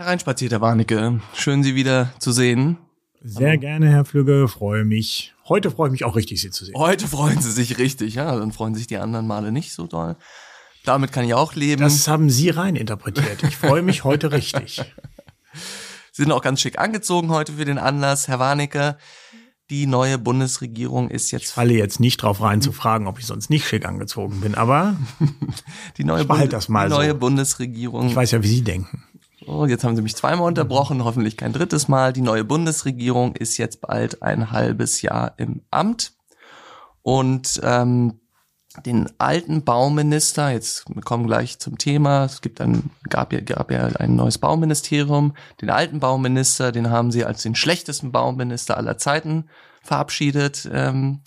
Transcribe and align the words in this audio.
Hereinspaziert, 0.00 0.52
Herr 0.52 0.62
Warnecke. 0.62 1.20
Schön, 1.34 1.62
Sie 1.62 1.74
wieder 1.74 2.14
zu 2.18 2.32
sehen. 2.32 2.78
Sehr 3.22 3.58
gerne, 3.58 3.90
Herr 3.90 4.06
Flügge, 4.06 4.48
freue 4.48 4.86
mich. 4.86 5.34
Heute 5.46 5.70
freue 5.70 5.88
ich 5.88 5.92
mich 5.92 6.04
auch 6.04 6.16
richtig, 6.16 6.40
Sie 6.40 6.50
zu 6.50 6.64
sehen. 6.64 6.74
Heute 6.74 7.06
freuen 7.06 7.38
Sie 7.42 7.52
sich 7.52 7.76
richtig, 7.76 8.14
ja. 8.14 8.34
Dann 8.34 8.50
freuen 8.50 8.74
sich 8.74 8.86
die 8.86 8.96
anderen 8.96 9.26
Male 9.26 9.52
nicht 9.52 9.74
so 9.74 9.86
doll. 9.86 10.16
Damit 10.86 11.12
kann 11.12 11.26
ich 11.26 11.34
auch 11.34 11.54
leben. 11.54 11.82
Das 11.82 12.08
haben 12.08 12.30
Sie 12.30 12.48
rein 12.48 12.76
interpretiert. 12.76 13.42
Ich 13.42 13.58
freue 13.58 13.82
mich 13.82 14.02
heute 14.02 14.32
richtig. 14.32 14.78
Sie 16.12 16.22
sind 16.22 16.32
auch 16.32 16.40
ganz 16.40 16.62
schick 16.62 16.78
angezogen 16.78 17.28
heute 17.28 17.52
für 17.52 17.66
den 17.66 17.76
Anlass. 17.76 18.26
Herr 18.26 18.38
Warnecke, 18.38 18.96
die 19.68 19.86
neue 19.86 20.16
Bundesregierung 20.16 21.10
ist 21.10 21.30
jetzt. 21.30 21.42
Ich 21.42 21.48
falle 21.50 21.74
jetzt 21.74 22.00
nicht 22.00 22.22
drauf 22.22 22.40
rein 22.40 22.62
zu 22.62 22.72
fragen, 22.72 23.06
ob 23.06 23.18
ich 23.18 23.26
sonst 23.26 23.50
nicht 23.50 23.68
schick 23.68 23.84
angezogen 23.84 24.40
bin, 24.40 24.54
aber 24.54 24.96
die 25.98 26.04
neue, 26.04 26.24
Bund 26.24 26.50
das 26.54 26.70
mal 26.70 26.88
die 26.88 26.94
neue 26.94 27.10
so. 27.10 27.18
Bundesregierung. 27.18 28.08
Ich 28.08 28.16
weiß 28.16 28.30
ja, 28.30 28.42
wie 28.42 28.48
Sie 28.48 28.62
denken. 28.62 29.04
So, 29.46 29.64
jetzt 29.64 29.84
haben 29.84 29.96
Sie 29.96 30.02
mich 30.02 30.16
zweimal 30.16 30.46
unterbrochen, 30.48 31.04
hoffentlich 31.04 31.36
kein 31.36 31.52
drittes 31.52 31.88
Mal. 31.88 32.12
Die 32.12 32.20
neue 32.20 32.44
Bundesregierung 32.44 33.34
ist 33.36 33.56
jetzt 33.56 33.80
bald 33.80 34.22
ein 34.22 34.50
halbes 34.50 35.00
Jahr 35.00 35.34
im 35.38 35.62
Amt. 35.70 36.12
Und 37.02 37.58
ähm, 37.62 38.20
den 38.84 39.08
alten 39.18 39.64
Bauminister, 39.64 40.50
jetzt 40.50 40.84
wir 40.94 41.02
kommen 41.02 41.26
gleich 41.26 41.58
zum 41.58 41.78
Thema, 41.78 42.26
es 42.26 42.42
gibt 42.42 42.60
ein, 42.60 42.90
gab 43.08 43.32
ja, 43.32 43.40
gab 43.40 43.70
ja 43.70 43.86
ein 43.86 44.14
neues 44.14 44.38
Bauministerium, 44.38 45.34
den 45.60 45.70
alten 45.70 46.00
Bauminister, 46.00 46.70
den 46.70 46.90
haben 46.90 47.10
sie 47.10 47.24
als 47.24 47.42
den 47.42 47.54
schlechtesten 47.54 48.12
Bauminister 48.12 48.76
aller 48.76 48.98
Zeiten 48.98 49.48
verabschiedet 49.82 50.68
ähm, 50.72 51.20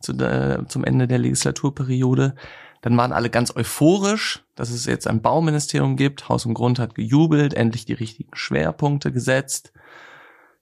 zu, 0.00 0.12
äh, 0.12 0.66
zum 0.68 0.84
Ende 0.84 1.08
der 1.08 1.18
Legislaturperiode. 1.18 2.34
Dann 2.84 2.98
waren 2.98 3.12
alle 3.12 3.30
ganz 3.30 3.56
euphorisch, 3.56 4.44
dass 4.56 4.68
es 4.68 4.84
jetzt 4.84 5.06
ein 5.06 5.22
Bauministerium 5.22 5.96
gibt. 5.96 6.28
Haus 6.28 6.44
und 6.44 6.52
Grund 6.52 6.78
hat 6.78 6.94
gejubelt, 6.94 7.54
endlich 7.54 7.86
die 7.86 7.94
richtigen 7.94 8.36
Schwerpunkte 8.36 9.10
gesetzt. 9.10 9.72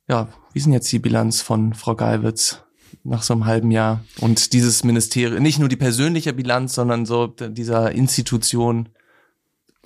Ja, 0.07 0.29
wie 0.53 0.61
ist 0.61 0.67
denn 0.67 0.73
jetzt 0.73 0.93
die 0.93 1.01
Bilanz 1.01 1.43
von 1.43 1.75
Frau 1.75 1.97
Geiwitz 1.97 2.63
nach 3.03 3.25
so 3.25 3.35
einem 3.35 3.47
halben 3.47 3.73
Jahr? 3.73 4.05
Und 4.21 4.53
dieses 4.53 4.85
Ministerium, 4.85 5.43
nicht 5.43 5.59
nur 5.59 5.69
die 5.69 5.75
persönliche 5.75 6.33
Bilanz, 6.33 6.77
sondern 6.77 7.07
so 7.07 7.27
dieser 7.27 7.91
Institution. 7.91 8.91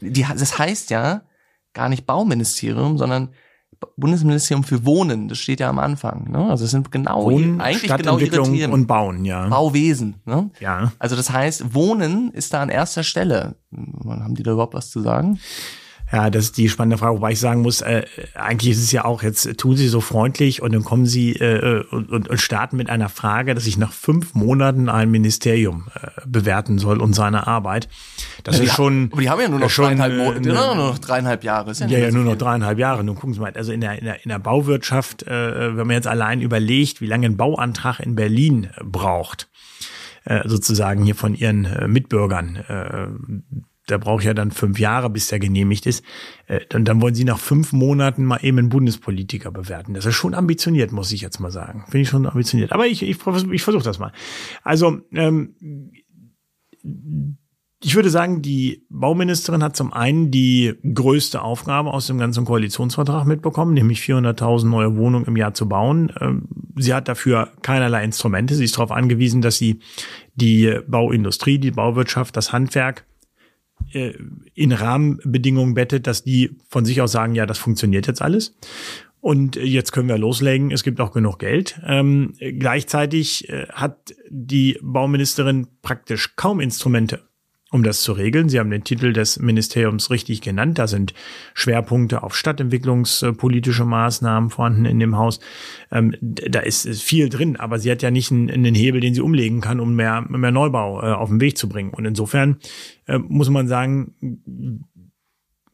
Die, 0.03 0.27
das 0.37 0.59
heißt 0.59 0.91
ja 0.91 1.23
gar 1.73 1.89
nicht 1.89 2.05
Bauministerium, 2.05 2.99
sondern 2.99 3.31
Bundesministerium 3.97 4.65
für 4.65 4.85
Wohnen, 4.85 5.29
das 5.29 5.39
steht 5.39 5.61
ja 5.61 5.69
am 5.69 5.79
Anfang. 5.79 6.31
Ne? 6.31 6.51
Also 6.51 6.65
es 6.65 6.71
sind 6.71 6.91
genau 6.91 7.25
Wohnen, 7.25 7.61
eigentlich 7.61 7.95
genau 7.95 8.19
ihre 8.19 8.43
Themen. 8.43 8.73
und 8.73 8.87
Bauen, 8.87 9.25
ja. 9.25 9.49
Bauwesen. 9.49 10.17
Ne? 10.25 10.51
Ja. 10.61 10.93
Also 10.99 11.17
das 11.17 11.31
heißt, 11.31 11.75
Wohnen 11.75 12.31
ist 12.33 12.53
da 12.55 12.63
an 12.63 12.69
erster 12.69 13.03
Stelle. 13.03 13.57
Haben 13.73 14.35
die 14.35 14.43
da 14.43 14.53
überhaupt 14.53 14.75
was 14.75 14.91
zu 14.91 15.01
sagen? 15.01 15.39
Ja, 16.13 16.31
das 16.31 16.45
ist 16.45 16.57
die 16.57 16.69
spannende 16.69 16.99
Frage, 16.99 17.17
wobei 17.17 17.33
ich 17.33 17.41
sagen 17.41 17.63
muss, 17.63 17.81
äh, 17.81 18.05
eigentlich 18.35 18.73
ist 18.73 18.83
es 18.83 18.93
ja 18.93 19.05
auch, 19.05 19.25
jetzt 19.25 19.59
tun 19.59 19.77
Sie 19.77 19.89
so 19.89 20.01
freundlich 20.01 20.63
und 20.63 20.73
dann 20.73 20.85
kommen 20.85 21.05
Sie 21.05 21.33
äh, 21.33 21.85
und, 21.91 22.11
und 22.11 22.41
starten 22.41 22.77
mit 22.77 22.89
einer 22.89 23.09
Frage, 23.09 23.55
dass 23.55 23.67
ich 23.67 23.77
nach 23.77 23.93
fünf 23.93 24.35
Monaten 24.35 24.89
ein 24.89 25.11
Ministerium 25.11 25.89
äh, 26.01 26.09
bewerten 26.25 26.79
soll 26.79 27.01
und 27.01 27.15
seine 27.15 27.49
Arbeit. 27.49 27.89
Das 28.45 28.59
ja, 28.59 28.65
ist 28.65 28.75
schon. 28.75 29.09
Aber 29.13 29.21
die 29.21 29.31
haben 29.31 29.41
ja 29.41 29.49
nur 29.49 29.59
noch 29.59 29.71
schon, 29.71 29.87
dreieinhalb, 29.87 30.17
Monate, 30.17 30.49
äh, 30.49 30.53
nur 30.53 30.75
noch 30.77 30.99
dreieinhalb 30.99 31.43
Jahre. 31.43 31.73
Ist 31.73 31.81
ja, 31.81 31.89
ja, 31.89 31.99
ja 31.99 32.11
nur 32.13 32.25
noch 32.25 32.37
dreieinhalb 32.37 32.79
Jahre. 32.79 33.03
Nun 33.03 33.17
gucken 33.17 33.35
Sie 33.35 33.41
mal, 33.41 33.53
also 33.53 33.73
in 33.73 33.81
der, 33.81 33.99
in 33.99 34.05
der, 34.05 34.23
in 34.23 34.29
der 34.29 34.39
Bauwirtschaft, 34.39 35.25
äh, 35.25 35.77
wenn 35.77 35.89
man 35.89 35.97
jetzt 35.97 36.07
allein 36.07 36.41
überlegt, 36.41 37.01
wie 37.01 37.07
lange 37.07 37.27
ein 37.27 37.37
Bauantrag 37.37 37.99
in 37.99 38.15
Berlin 38.15 38.69
braucht, 38.85 39.49
äh, 40.25 40.49
sozusagen 40.49 41.03
hier 41.03 41.17
von 41.17 41.35
Ihren 41.35 41.65
äh, 41.65 41.89
Mitbürgern, 41.89 42.57
äh, 42.57 43.09
da 43.87 43.99
braucht 43.99 44.25
ja 44.25 44.35
dann 44.35 44.51
fünf 44.51 44.79
Jahre, 44.79 45.09
bis 45.11 45.29
der 45.29 45.39
genehmigt 45.39 45.87
ist. 45.87 46.05
Äh, 46.47 46.61
dann, 46.69 46.85
dann 46.85 47.01
wollen 47.01 47.15
sie 47.15 47.25
nach 47.25 47.39
fünf 47.39 47.73
Monaten 47.73 48.25
mal 48.25 48.39
eben 48.43 48.59
einen 48.59 48.69
Bundespolitiker 48.69 49.51
bewerten. 49.51 49.95
Das 49.95 50.07
ist 50.07 50.15
schon 50.15 50.35
ambitioniert, 50.35 50.93
muss 50.93 51.13
ich 51.13 51.21
jetzt 51.21 51.41
mal 51.41 51.51
sagen. 51.51 51.85
Finde 51.85 52.01
ich 52.03 52.09
schon 52.09 52.27
ambitioniert. 52.27 52.73
Aber 52.73 52.87
ich, 52.87 53.03
ich, 53.03 53.17
ich 53.17 53.63
versuche 53.63 53.85
das 53.85 53.99
mal. 53.99 54.13
Also, 54.63 55.01
ähm, 55.13 55.55
ich 57.83 57.95
würde 57.95 58.11
sagen, 58.11 58.43
die 58.43 58.85
Bauministerin 58.89 59.63
hat 59.63 59.77
zum 59.77 59.93
einen 59.93 60.31
die 60.31 60.75
größte 60.95 61.43
Aufgabe 61.43 61.93
aus 61.93 62.07
dem 62.07 62.19
ganzen 62.19 62.45
Koalitionsvertrag 62.45 63.27
mitbekommen, 63.27 63.75
nämlich 63.75 64.01
400.000 64.01 64.67
neue 64.67 64.97
Wohnungen 64.97 65.27
im 65.27 65.37
Jahr 65.37 65.55
zu 65.55 65.69
bauen. 65.69 66.13
Ähm, 66.21 66.49
sie 66.77 66.95
hat 66.95 67.07
dafür 67.07 67.53
keinerlei 67.63 68.03
Instrumente. 68.03 68.55
Sie 68.55 68.65
ist 68.65 68.77
darauf 68.77 68.91
angewiesen, 68.91 69.43
dass 69.43 69.59
sie 69.59 69.81
die 70.35 70.81
Bauindustrie, 70.89 71.59
die 71.59 71.71
Bauwirtschaft, 71.71 72.37
das 72.37 72.53
Handwerk 72.53 73.07
äh, 73.93 74.15
in 74.55 74.73
Rahmenbedingungen 74.73 75.75
bettet, 75.75 76.07
dass 76.07 76.25
die 76.25 76.57
von 76.69 76.85
sich 76.85 77.01
aus 77.01 77.13
sagen, 77.13 77.35
ja, 77.35 77.47
das 77.47 77.59
funktioniert 77.59 78.07
jetzt 78.07 78.23
alles. 78.23 78.57
Und 79.21 79.57
jetzt 79.57 79.91
können 79.91 80.09
wir 80.09 80.19
loslegen. 80.19 80.71
Es 80.71 80.85
gibt 80.85 81.01
auch 81.01 81.11
genug 81.11 81.41
Geld. 81.41 81.81
Ähm, 81.85 82.35
gleichzeitig 82.39 83.49
äh, 83.49 83.67
hat 83.73 84.15
die 84.29 84.79
Bauministerin 84.83 85.67
praktisch 85.83 86.37
kaum 86.37 86.61
Instrumente, 86.61 87.23
um 87.73 87.83
das 87.83 88.03
zu 88.03 88.13
regeln. 88.13 88.49
Sie 88.49 88.61
haben 88.61 88.71
den 88.71 88.85
Titel 88.85 89.13
des 89.13 89.41
Ministeriums 89.41 90.11
richtig 90.11 90.41
genannt. 90.41 90.79
Da 90.79 90.87
sind 90.87 91.15
Schwerpunkte 91.55 92.23
auf 92.23 92.37
stadtentwicklungspolitische 92.37 93.85
Maßnahmen 93.85 94.51
vorhanden 94.51 94.85
in 94.85 95.01
dem 95.01 95.17
Haus. 95.17 95.41
Ähm, 95.91 96.15
da 96.21 96.61
ist 96.61 96.89
viel 97.03 97.29
drin, 97.29 97.57
aber 97.57 97.79
sie 97.79 97.91
hat 97.91 98.03
ja 98.03 98.11
nicht 98.11 98.31
einen, 98.31 98.51
einen 98.51 98.75
Hebel, 98.75 99.01
den 99.01 99.15
sie 99.15 99.21
umlegen 99.21 99.61
kann, 99.61 99.81
um 99.81 99.97
mehr, 99.97 100.23
mehr 100.29 100.53
Neubau 100.53 101.03
äh, 101.03 101.13
auf 101.13 101.29
den 101.29 101.41
Weg 101.41 101.59
zu 101.59 101.69
bringen. 101.69 101.91
Und 101.91 102.05
insofern 102.05 102.59
äh, 103.07 103.19
muss 103.19 103.51
man 103.51 103.67
sagen, 103.67 104.15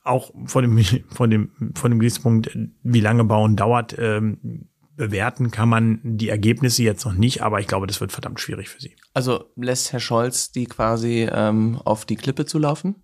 auch 0.03 0.33
von 0.47 0.63
dem, 0.63 0.79
von 1.11 1.31
dem, 1.31 1.51
von 1.75 1.91
dem 1.91 2.01
Gesichtspunkt, 2.01 2.57
wie 2.83 3.01
lange 3.01 3.25
Bauen 3.25 3.55
dauert, 3.57 3.97
ähm, 3.99 4.69
bewerten 4.97 5.51
kann 5.51 5.69
man 5.69 6.01
die 6.03 6.29
Ergebnisse 6.29 6.83
jetzt 6.83 7.05
noch 7.05 7.15
nicht, 7.15 7.43
aber 7.43 7.61
ich 7.61 7.67
glaube, 7.67 7.87
das 7.87 8.01
wird 8.01 8.13
verdammt 8.13 8.41
schwierig 8.41 8.69
für 8.69 8.81
sie. 8.81 8.97
Also 9.15 9.51
lässt 9.57 9.93
Herr 9.93 10.01
Scholz 10.01 10.53
die 10.53 10.67
quasi 10.67 11.29
ähm, 11.31 11.81
auf 11.85 12.05
die 12.05 12.17
Klippe 12.17 12.47
zu 12.47 12.59
laufen? 12.59 13.03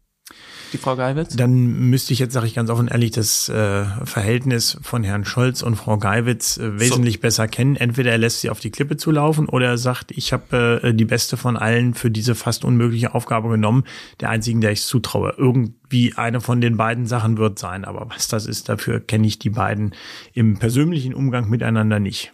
Die 0.72 0.78
Frau 0.78 0.96
Geiwitz? 0.96 1.34
Dann 1.34 1.88
müsste 1.88 2.12
ich 2.12 2.18
jetzt, 2.18 2.34
sage 2.34 2.46
ich 2.46 2.54
ganz 2.54 2.68
offen 2.68 2.88
ehrlich, 2.88 3.10
das 3.10 3.48
äh, 3.48 3.84
Verhältnis 4.04 4.78
von 4.82 5.02
Herrn 5.02 5.24
Scholz 5.24 5.62
und 5.62 5.76
Frau 5.76 5.96
Geiwitz 5.96 6.58
äh, 6.58 6.78
wesentlich 6.78 7.14
so. 7.14 7.20
besser 7.20 7.48
kennen. 7.48 7.76
Entweder 7.76 8.12
er 8.12 8.18
lässt 8.18 8.42
sie 8.42 8.50
auf 8.50 8.60
die 8.60 8.70
Klippe 8.70 8.96
zu 8.96 9.10
laufen 9.10 9.48
oder 9.48 9.66
er 9.66 9.78
sagt, 9.78 10.10
ich 10.10 10.32
habe 10.32 10.80
äh, 10.82 10.94
die 10.94 11.06
beste 11.06 11.36
von 11.36 11.56
allen 11.56 11.94
für 11.94 12.10
diese 12.10 12.34
fast 12.34 12.64
unmögliche 12.64 13.14
Aufgabe 13.14 13.48
genommen, 13.48 13.84
der 14.20 14.28
einzigen, 14.28 14.60
der 14.60 14.72
ich 14.72 14.82
zutraue. 14.82 15.34
Irgendwie 15.38 16.12
eine 16.16 16.40
von 16.40 16.60
den 16.60 16.76
beiden 16.76 17.06
Sachen 17.06 17.38
wird 17.38 17.58
sein, 17.58 17.84
aber 17.84 18.08
was 18.10 18.28
das 18.28 18.46
ist, 18.46 18.68
dafür 18.68 19.00
kenne 19.00 19.26
ich 19.26 19.38
die 19.38 19.50
beiden 19.50 19.94
im 20.34 20.58
persönlichen 20.58 21.14
Umgang 21.14 21.48
miteinander 21.48 21.98
nicht. 21.98 22.32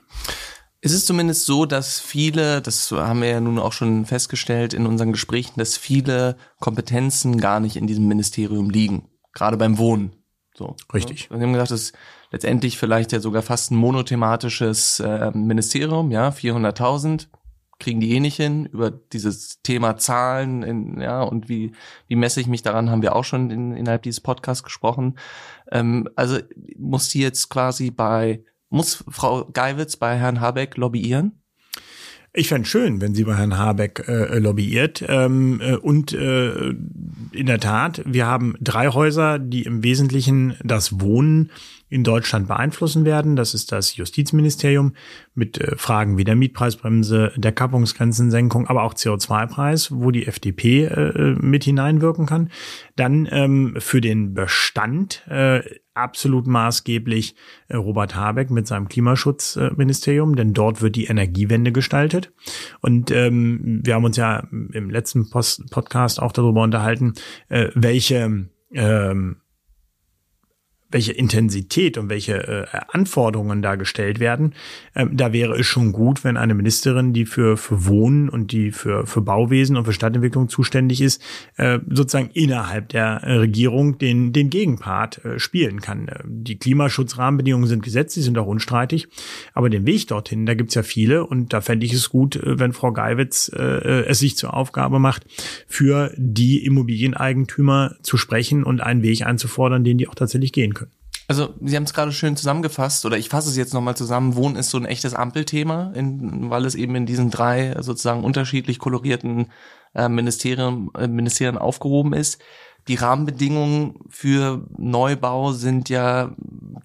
Es 0.84 0.92
ist 0.92 1.06
zumindest 1.06 1.46
so, 1.46 1.64
dass 1.64 1.98
viele, 1.98 2.60
das 2.60 2.92
haben 2.92 3.22
wir 3.22 3.30
ja 3.30 3.40
nun 3.40 3.58
auch 3.58 3.72
schon 3.72 4.04
festgestellt 4.04 4.74
in 4.74 4.86
unseren 4.86 5.12
Gesprächen, 5.12 5.54
dass 5.56 5.78
viele 5.78 6.36
Kompetenzen 6.60 7.40
gar 7.40 7.58
nicht 7.58 7.76
in 7.76 7.86
diesem 7.86 8.06
Ministerium 8.06 8.68
liegen. 8.68 9.08
Gerade 9.32 9.56
beim 9.56 9.78
Wohnen. 9.78 10.12
So. 10.54 10.76
Richtig. 10.92 11.30
Wir 11.30 11.40
haben 11.40 11.54
gesagt, 11.54 11.70
das 11.70 11.80
ist 11.84 11.94
letztendlich 12.32 12.76
vielleicht 12.76 13.12
ja 13.12 13.20
sogar 13.20 13.40
fast 13.40 13.70
ein 13.70 13.76
monothematisches 13.76 15.00
äh, 15.00 15.30
Ministerium, 15.30 16.10
ja, 16.10 16.28
400.000 16.28 17.28
kriegen 17.78 18.00
die 18.00 18.12
eh 18.12 18.20
nicht 18.20 18.36
hin. 18.36 18.66
Über 18.66 18.90
dieses 18.90 19.62
Thema 19.62 19.96
Zahlen, 19.96 20.62
in, 20.62 21.00
ja, 21.00 21.22
und 21.22 21.48
wie, 21.48 21.72
wie 22.08 22.16
messe 22.16 22.40
ich 22.40 22.46
mich 22.46 22.62
daran, 22.62 22.90
haben 22.90 23.02
wir 23.02 23.16
auch 23.16 23.24
schon 23.24 23.50
in, 23.50 23.74
innerhalb 23.74 24.02
dieses 24.02 24.20
Podcasts 24.20 24.62
gesprochen. 24.62 25.18
Ähm, 25.72 26.08
also 26.14 26.38
muss 26.76 27.08
die 27.08 27.20
jetzt 27.20 27.48
quasi 27.48 27.90
bei 27.90 28.44
muss 28.74 29.04
Frau 29.08 29.46
Geiwitz 29.52 29.96
bei 29.96 30.16
Herrn 30.16 30.40
Habeck 30.40 30.76
lobbyieren? 30.76 31.40
Ich 32.36 32.48
fände 32.48 32.68
schön, 32.68 33.00
wenn 33.00 33.14
sie 33.14 33.22
bei 33.22 33.36
Herrn 33.36 33.56
Habeck 33.56 34.08
äh, 34.08 34.38
lobbyiert. 34.40 35.04
Ähm, 35.06 35.60
äh, 35.62 35.76
und 35.76 36.12
äh, 36.12 36.70
in 37.30 37.46
der 37.46 37.60
Tat, 37.60 38.02
wir 38.04 38.26
haben 38.26 38.56
drei 38.60 38.88
Häuser, 38.88 39.38
die 39.38 39.62
im 39.62 39.84
Wesentlichen 39.84 40.56
das 40.64 41.00
Wohnen 41.00 41.52
in 41.94 42.02
Deutschland 42.02 42.48
beeinflussen 42.48 43.04
werden. 43.04 43.36
Das 43.36 43.54
ist 43.54 43.70
das 43.70 43.94
Justizministerium 43.94 44.94
mit 45.36 45.58
äh, 45.58 45.76
Fragen 45.76 46.18
wie 46.18 46.24
der 46.24 46.34
Mietpreisbremse, 46.34 47.32
der 47.36 47.52
Kappungsgrenzensenkung, 47.52 48.66
aber 48.66 48.82
auch 48.82 48.94
CO2-Preis, 48.94 49.92
wo 49.92 50.10
die 50.10 50.26
FDP 50.26 50.86
äh, 50.86 51.36
mit 51.40 51.62
hineinwirken 51.62 52.26
kann. 52.26 52.50
Dann 52.96 53.28
ähm, 53.30 53.76
für 53.78 54.00
den 54.00 54.34
Bestand 54.34 55.24
äh, 55.28 55.62
absolut 55.94 56.48
maßgeblich 56.48 57.36
äh, 57.68 57.76
Robert 57.76 58.16
Habeck 58.16 58.50
mit 58.50 58.66
seinem 58.66 58.88
Klimaschutzministerium, 58.88 60.34
denn 60.34 60.52
dort 60.52 60.82
wird 60.82 60.96
die 60.96 61.04
Energiewende 61.04 61.70
gestaltet. 61.70 62.32
Und 62.80 63.12
ähm, 63.12 63.82
wir 63.84 63.94
haben 63.94 64.04
uns 64.04 64.16
ja 64.16 64.48
im 64.50 64.90
letzten 64.90 65.30
Post 65.30 65.70
Podcast 65.70 66.20
auch 66.20 66.32
darüber 66.32 66.64
unterhalten, 66.64 67.14
äh, 67.48 67.68
welche 67.76 68.48
ähm, 68.72 69.36
welche 70.94 71.12
Intensität 71.12 71.98
und 71.98 72.08
welche 72.08 72.46
äh, 72.46 72.66
Anforderungen 72.88 73.62
da 73.62 73.74
gestellt 73.74 74.20
werden, 74.20 74.54
ähm, 74.94 75.10
da 75.16 75.32
wäre 75.32 75.58
es 75.58 75.66
schon 75.66 75.90
gut, 75.90 76.22
wenn 76.22 76.36
eine 76.36 76.54
Ministerin, 76.54 77.12
die 77.12 77.26
für, 77.26 77.56
für 77.56 77.84
Wohnen 77.86 78.28
und 78.28 78.52
die 78.52 78.70
für, 78.70 79.04
für 79.04 79.20
Bauwesen 79.20 79.76
und 79.76 79.86
für 79.86 79.92
Stadtentwicklung 79.92 80.48
zuständig 80.48 81.00
ist, 81.00 81.20
äh, 81.56 81.80
sozusagen 81.90 82.30
innerhalb 82.32 82.90
der 82.90 83.22
Regierung 83.24 83.98
den, 83.98 84.32
den 84.32 84.50
Gegenpart 84.50 85.24
äh, 85.24 85.40
spielen 85.40 85.80
kann. 85.80 86.08
Die 86.24 86.60
Klimaschutzrahmenbedingungen 86.60 87.66
sind 87.66 87.82
gesetzt, 87.82 88.14
die 88.14 88.22
sind 88.22 88.38
auch 88.38 88.46
unstreitig, 88.46 89.08
aber 89.52 89.70
den 89.70 89.86
Weg 89.86 90.06
dorthin, 90.06 90.46
da 90.46 90.54
gibt's 90.54 90.76
ja 90.76 90.84
viele 90.84 91.26
und 91.26 91.52
da 91.52 91.60
fände 91.60 91.86
ich 91.86 91.92
es 91.92 92.08
gut, 92.08 92.36
äh, 92.36 92.60
wenn 92.60 92.72
Frau 92.72 92.92
Geiwitz 92.92 93.50
äh, 93.52 94.04
es 94.06 94.20
sich 94.20 94.36
zur 94.36 94.54
Aufgabe 94.54 95.00
macht, 95.00 95.24
für 95.66 96.12
die 96.16 96.64
Immobilieneigentümer 96.64 97.96
zu 98.02 98.16
sprechen 98.16 98.62
und 98.62 98.80
einen 98.80 99.02
Weg 99.02 99.26
einzufordern, 99.26 99.82
den 99.82 99.98
die 99.98 100.06
auch 100.06 100.14
tatsächlich 100.14 100.52
gehen 100.52 100.72
können. 100.72 100.83
Also 101.26 101.54
Sie 101.60 101.74
haben 101.76 101.84
es 101.84 101.94
gerade 101.94 102.12
schön 102.12 102.36
zusammengefasst, 102.36 103.04
oder 103.06 103.16
ich 103.16 103.28
fasse 103.28 103.48
es 103.48 103.56
jetzt 103.56 103.72
nochmal 103.72 103.96
zusammen. 103.96 104.36
Wohnen 104.36 104.56
ist 104.56 104.70
so 104.70 104.78
ein 104.78 104.84
echtes 104.84 105.14
Ampelthema, 105.14 105.92
in, 105.94 106.50
weil 106.50 106.66
es 106.66 106.74
eben 106.74 106.94
in 106.94 107.06
diesen 107.06 107.30
drei 107.30 107.74
sozusagen 107.80 108.24
unterschiedlich 108.24 108.78
kolorierten 108.78 109.50
äh, 109.94 110.08
Ministerien, 110.08 110.90
äh, 110.98 111.06
Ministerien 111.06 111.56
aufgehoben 111.56 112.12
ist. 112.12 112.40
Die 112.88 112.96
Rahmenbedingungen 112.96 114.00
für 114.10 114.66
Neubau 114.76 115.52
sind 115.52 115.88
ja 115.88 116.32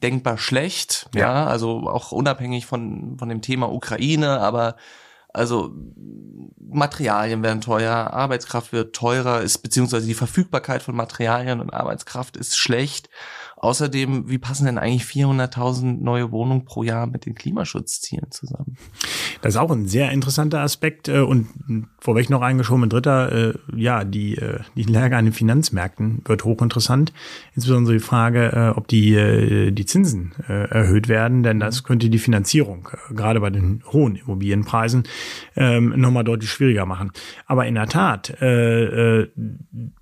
denkbar 0.02 0.38
schlecht, 0.38 1.10
ja, 1.14 1.22
ja 1.22 1.48
also 1.48 1.90
auch 1.90 2.14
unabhängig 2.14 2.66
von, 2.66 3.18
von 3.18 3.28
dem 3.28 3.42
Thema 3.42 3.70
Ukraine, 3.70 4.40
aber 4.40 4.78
also 5.34 5.74
Materialien 6.58 7.44
werden 7.44 7.62
teuer, 7.62 8.14
Arbeitskraft 8.14 8.72
wird 8.72 8.96
teurer, 8.96 9.42
ist 9.42 9.60
beziehungsweise 9.60 10.08
die 10.08 10.14
Verfügbarkeit 10.14 10.82
von 10.82 10.96
Materialien 10.96 11.60
und 11.60 11.74
Arbeitskraft 11.74 12.38
ist 12.38 12.58
schlecht. 12.58 13.10
Außerdem, 13.60 14.30
wie 14.30 14.38
passen 14.38 14.66
denn 14.66 14.78
eigentlich 14.78 15.04
400.000 15.04 16.02
neue 16.02 16.32
Wohnungen 16.32 16.64
pro 16.64 16.84
Jahr 16.84 17.08
mit 17.08 17.26
den 17.26 17.36
Klimaschutzzielen 17.36 18.32
zusammen? 18.32 18.78
Das 19.42 19.56
ist 19.56 19.60
auch 19.60 19.70
ein 19.70 19.86
sehr 19.86 20.12
interessanter 20.12 20.62
Aspekt 20.62 21.10
äh, 21.10 21.20
und 21.20 21.50
vorweg 22.00 22.30
noch 22.30 22.42
eingeschoben, 22.42 22.86
ein 22.86 22.90
dritter, 22.90 23.32
äh, 23.32 23.54
ja, 23.76 24.06
die, 24.06 24.38
äh, 24.38 24.62
die 24.76 24.84
Lage 24.84 25.18
an 25.18 25.26
den 25.26 25.34
Finanzmärkten 25.34 26.22
wird 26.26 26.46
hochinteressant. 26.46 27.12
Insbesondere 27.54 27.96
die 27.96 28.00
Frage, 28.00 28.74
ob 28.76 28.88
die, 28.88 29.72
die 29.72 29.86
Zinsen 29.86 30.34
erhöht 30.48 31.08
werden, 31.08 31.44
denn 31.44 31.60
das 31.60 31.84
könnte 31.84 32.10
die 32.10 32.18
Finanzierung, 32.18 32.88
gerade 33.14 33.40
bei 33.42 33.50
den 33.50 33.84
hohen 33.92 34.16
Immobilienpreisen, 34.16 35.04
ähm, 35.56 35.94
nochmal 35.98 36.24
deutlich 36.24 36.50
schwieriger 36.50 36.86
machen. 36.86 37.12
Aber 37.46 37.68
in 37.68 37.76
der 37.76 37.88
Tat, 37.88 38.34
wir, 38.40 39.30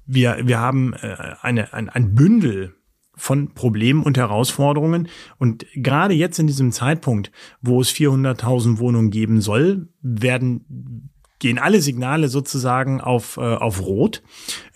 wir 0.06 0.59
haben 0.59 0.94
eine, 0.94 1.74
ein, 1.74 1.89
ein 1.89 2.15
Bündel 2.15 2.75
von 3.18 3.54
Problemen 3.54 4.04
und 4.04 4.18
Herausforderungen. 4.18 5.10
Und 5.38 5.66
gerade 5.75 6.14
jetzt 6.14 6.40
in 6.40 6.48
diesem 6.48 6.72
Zeitpunkt, 6.72 7.31
wo 7.62 7.81
es 7.81 7.92
400.000 7.92 8.80
Wohnungen 8.80 9.12
geben 9.12 9.42
soll, 9.42 9.90
werden 10.02 11.10
gehen 11.40 11.60
alle 11.60 11.81
Signale 11.81 12.30
sozusagen 12.30 13.02
auf, 13.02 13.38
äh, 13.38 13.42
auf 13.42 13.81
Rot. 13.86 14.24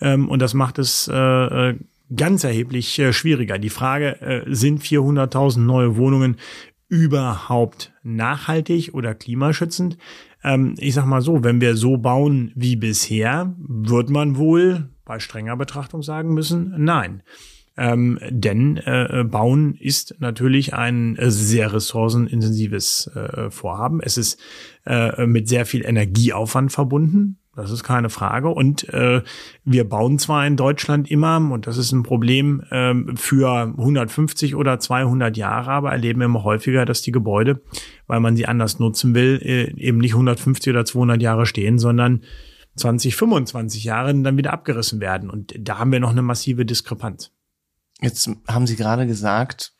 Ähm, 0.00 0.28
und 0.28 0.40
das 0.40 0.54
macht 0.54 0.78
es 0.78 1.08
äh, 1.12 1.70
äh 1.70 1.78
ganz 2.14 2.44
erheblich 2.44 2.98
äh, 2.98 3.12
schwieriger. 3.14 3.58
Die 3.58 3.70
Frage, 3.70 4.20
äh, 4.20 4.54
sind 4.54 4.82
400.000 4.82 5.60
neue 5.60 5.96
Wohnungen 5.96 6.36
überhaupt 6.88 7.92
nachhaltig 8.02 8.92
oder 8.92 9.14
klimaschützend? 9.14 9.96
Ähm, 10.44 10.74
ich 10.78 10.94
sag 10.94 11.06
mal 11.06 11.22
so, 11.22 11.42
wenn 11.42 11.60
wir 11.60 11.76
so 11.76 11.96
bauen 11.96 12.52
wie 12.54 12.76
bisher, 12.76 13.54
wird 13.58 14.10
man 14.10 14.36
wohl 14.36 14.90
bei 15.04 15.18
strenger 15.18 15.56
Betrachtung 15.56 16.02
sagen 16.02 16.34
müssen, 16.34 16.74
nein. 16.76 17.22
Ähm, 17.76 18.18
denn 18.28 18.76
äh, 18.76 19.24
Bauen 19.26 19.74
ist 19.76 20.16
natürlich 20.18 20.74
ein 20.74 21.16
äh, 21.16 21.30
sehr 21.30 21.72
ressourcenintensives 21.72 23.06
äh, 23.14 23.50
Vorhaben. 23.50 24.00
Es 24.02 24.18
ist 24.18 24.38
äh, 24.84 25.26
mit 25.26 25.48
sehr 25.48 25.64
viel 25.64 25.84
Energieaufwand 25.84 26.70
verbunden. 26.70 27.38
Das 27.54 27.70
ist 27.70 27.84
keine 27.84 28.08
Frage. 28.08 28.48
Und 28.48 28.88
äh, 28.90 29.22
wir 29.64 29.88
bauen 29.88 30.18
zwar 30.18 30.46
in 30.46 30.56
Deutschland 30.56 31.10
immer, 31.10 31.36
und 31.36 31.66
das 31.66 31.76
ist 31.76 31.92
ein 31.92 32.02
Problem, 32.02 32.62
äh, 32.70 32.94
für 33.14 33.74
150 33.76 34.54
oder 34.54 34.78
200 34.78 35.36
Jahre, 35.36 35.70
aber 35.70 35.92
erleben 35.92 36.22
immer 36.22 36.44
häufiger, 36.44 36.86
dass 36.86 37.02
die 37.02 37.12
Gebäude, 37.12 37.60
weil 38.06 38.20
man 38.20 38.36
sie 38.36 38.46
anders 38.46 38.78
nutzen 38.78 39.14
will, 39.14 39.40
äh, 39.42 39.70
eben 39.78 39.98
nicht 39.98 40.14
150 40.14 40.70
oder 40.70 40.84
200 40.84 41.20
Jahre 41.20 41.44
stehen, 41.44 41.78
sondern 41.78 42.22
20, 42.76 43.16
25 43.16 43.84
Jahre 43.84 44.14
dann 44.14 44.38
wieder 44.38 44.54
abgerissen 44.54 45.00
werden. 45.00 45.28
Und 45.28 45.54
da 45.58 45.78
haben 45.78 45.92
wir 45.92 46.00
noch 46.00 46.10
eine 46.10 46.22
massive 46.22 46.64
Diskrepanz. 46.64 47.31
Jetzt 48.02 48.28
haben 48.48 48.66
Sie 48.66 48.76
gerade 48.76 49.06
gesagt, 49.06 49.72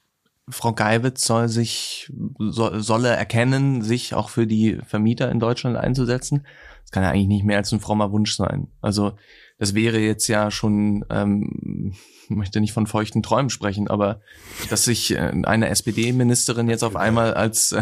Frau 0.49 0.73
Geiwitz 0.73 1.25
soll 1.25 1.49
sich, 1.49 2.11
soll, 2.39 2.81
solle 2.81 3.09
erkennen, 3.09 3.83
sich 3.83 4.15
auch 4.15 4.29
für 4.29 4.47
die 4.47 4.79
Vermieter 4.87 5.31
in 5.31 5.41
Deutschland 5.41 5.77
einzusetzen. 5.77 6.47
Das 6.83 6.91
kann 6.91 7.03
ja 7.03 7.11
eigentlich 7.11 7.29
nicht 7.29 7.45
mehr 7.45 7.59
als 7.59 7.73
ein 7.73 7.81
frommer 7.81 8.13
Wunsch 8.13 8.37
sein. 8.37 8.69
Also 8.81 9.13
das 9.62 9.75
wäre 9.76 10.00
jetzt 10.00 10.26
ja 10.26 10.50
schon, 10.50 11.05
ähm, 11.09 11.93
ich 12.25 12.35
möchte 12.35 12.61
nicht 12.61 12.73
von 12.73 12.88
feuchten 12.88 13.23
Träumen 13.23 13.49
sprechen, 13.49 13.87
aber 13.87 14.20
dass 14.70 14.82
sich 14.82 15.12
äh, 15.12 15.32
eine 15.44 15.69
SPD-Ministerin 15.69 16.69
jetzt 16.69 16.82
auf 16.82 16.97
einmal 16.97 17.32
als, 17.35 17.73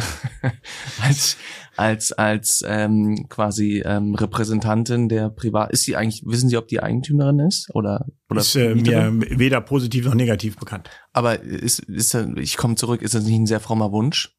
als 1.02 1.38
als 1.76 2.12
als 2.12 2.62
ähm, 2.68 3.28
quasi 3.30 3.82
ähm, 3.82 4.14
Repräsentantin 4.14 5.08
der 5.08 5.30
Privat. 5.30 5.70
Ist 5.70 5.84
sie 5.84 5.96
eigentlich? 5.96 6.22
Wissen 6.26 6.50
Sie, 6.50 6.58
ob 6.58 6.68
die 6.68 6.82
Eigentümerin 6.82 7.38
ist 7.38 7.74
oder 7.74 8.04
oder? 8.28 8.42
Ist 8.42 8.54
äh, 8.56 8.74
mir 8.74 9.10
weder 9.38 9.62
positiv 9.62 10.04
noch 10.04 10.14
negativ 10.14 10.58
bekannt. 10.58 10.90
Aber 11.14 11.40
ist 11.40 11.78
ist 11.78 12.14
ich 12.36 12.58
komme 12.58 12.74
zurück. 12.74 13.00
Ist 13.00 13.14
das 13.14 13.24
nicht 13.24 13.38
ein 13.38 13.46
sehr 13.46 13.60
frommer 13.60 13.90
Wunsch? 13.90 14.38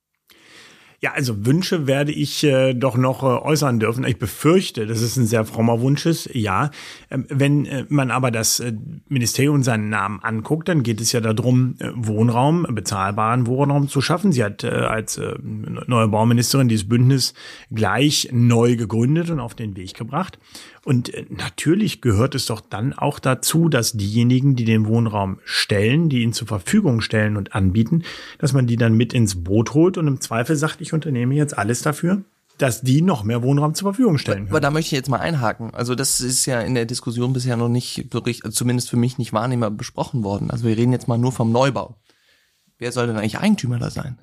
Ja, 1.03 1.13
also 1.13 1.47
Wünsche 1.47 1.87
werde 1.87 2.11
ich 2.11 2.43
äh, 2.43 2.75
doch 2.75 2.95
noch 2.95 3.23
äh, 3.23 3.25
äußern 3.25 3.79
dürfen. 3.79 4.03
Ich 4.03 4.19
befürchte, 4.19 4.85
dass 4.85 5.01
es 5.01 5.17
ein 5.17 5.25
sehr 5.25 5.45
frommer 5.45 5.81
Wunsch 5.81 6.05
ist. 6.05 6.29
Ja, 6.35 6.69
ähm, 7.09 7.25
wenn 7.27 7.65
äh, 7.65 7.85
man 7.89 8.11
aber 8.11 8.29
das 8.29 8.59
äh, 8.59 8.73
Ministerium 9.09 9.63
seinen 9.63 9.89
Namen 9.89 10.19
anguckt, 10.21 10.69
dann 10.69 10.83
geht 10.83 11.01
es 11.01 11.11
ja 11.11 11.19
darum, 11.19 11.73
äh, 11.79 11.89
Wohnraum, 11.95 12.67
bezahlbaren 12.69 13.47
Wohnraum 13.47 13.89
zu 13.89 13.99
schaffen. 14.01 14.31
Sie 14.31 14.43
hat 14.43 14.63
äh, 14.63 14.67
als 14.67 15.19
neue 15.41 16.07
Bauministerin 16.07 16.67
dieses 16.67 16.87
Bündnis 16.87 17.33
gleich 17.71 18.29
neu 18.31 18.75
gegründet 18.75 19.31
und 19.31 19.39
auf 19.39 19.55
den 19.55 19.75
Weg 19.75 19.95
gebracht. 19.95 20.37
Und 20.83 21.13
äh, 21.13 21.25
natürlich 21.29 22.01
gehört 22.01 22.35
es 22.35 22.47
doch 22.47 22.61
dann 22.61 22.93
auch 22.93 23.19
dazu, 23.19 23.69
dass 23.69 23.93
diejenigen, 23.93 24.55
die 24.55 24.65
den 24.65 24.87
Wohnraum 24.87 25.39
stellen, 25.43 26.09
die 26.09 26.23
ihn 26.23 26.33
zur 26.33 26.47
Verfügung 26.47 27.01
stellen 27.01 27.37
und 27.37 27.53
anbieten, 27.53 28.03
dass 28.39 28.53
man 28.53 28.67
die 28.67 28.77
dann 28.77 28.95
mit 28.95 29.13
ins 29.13 29.43
Boot 29.43 29.73
holt 29.73 29.97
und 29.97 30.07
im 30.07 30.21
Zweifel 30.21 30.55
sagt, 30.55 30.81
ich 30.81 30.93
unternehme 30.93 31.35
jetzt 31.35 31.57
alles 31.57 31.81
dafür, 31.81 32.23
dass 32.57 32.81
die 32.81 33.01
noch 33.01 33.23
mehr 33.23 33.43
Wohnraum 33.43 33.73
zur 33.73 33.91
Verfügung 33.91 34.17
stellen 34.17 34.39
können. 34.39 34.49
Aber 34.49 34.59
da 34.59 34.71
möchte 34.71 34.87
ich 34.87 34.91
jetzt 34.99 35.09
mal 35.09 35.19
einhaken. 35.19 35.73
Also 35.73 35.95
das 35.95 36.19
ist 36.19 36.45
ja 36.45 36.61
in 36.61 36.75
der 36.75 36.85
Diskussion 36.85 37.33
bisher 37.33 37.57
noch 37.57 37.69
nicht 37.69 38.13
also 38.13 38.49
zumindest 38.49 38.89
für 38.89 38.97
mich 38.97 39.17
nicht 39.17 39.33
wahrnehmbar 39.33 39.71
besprochen 39.71 40.23
worden. 40.23 40.51
Also 40.51 40.65
wir 40.65 40.77
reden 40.77 40.91
jetzt 40.91 41.07
mal 41.07 41.17
nur 41.17 41.31
vom 41.31 41.51
Neubau. 41.51 41.95
Wer 42.77 42.91
soll 42.91 43.07
denn 43.07 43.17
eigentlich 43.17 43.39
Eigentümer 43.39 43.77
da 43.77 43.89
sein? 43.89 44.19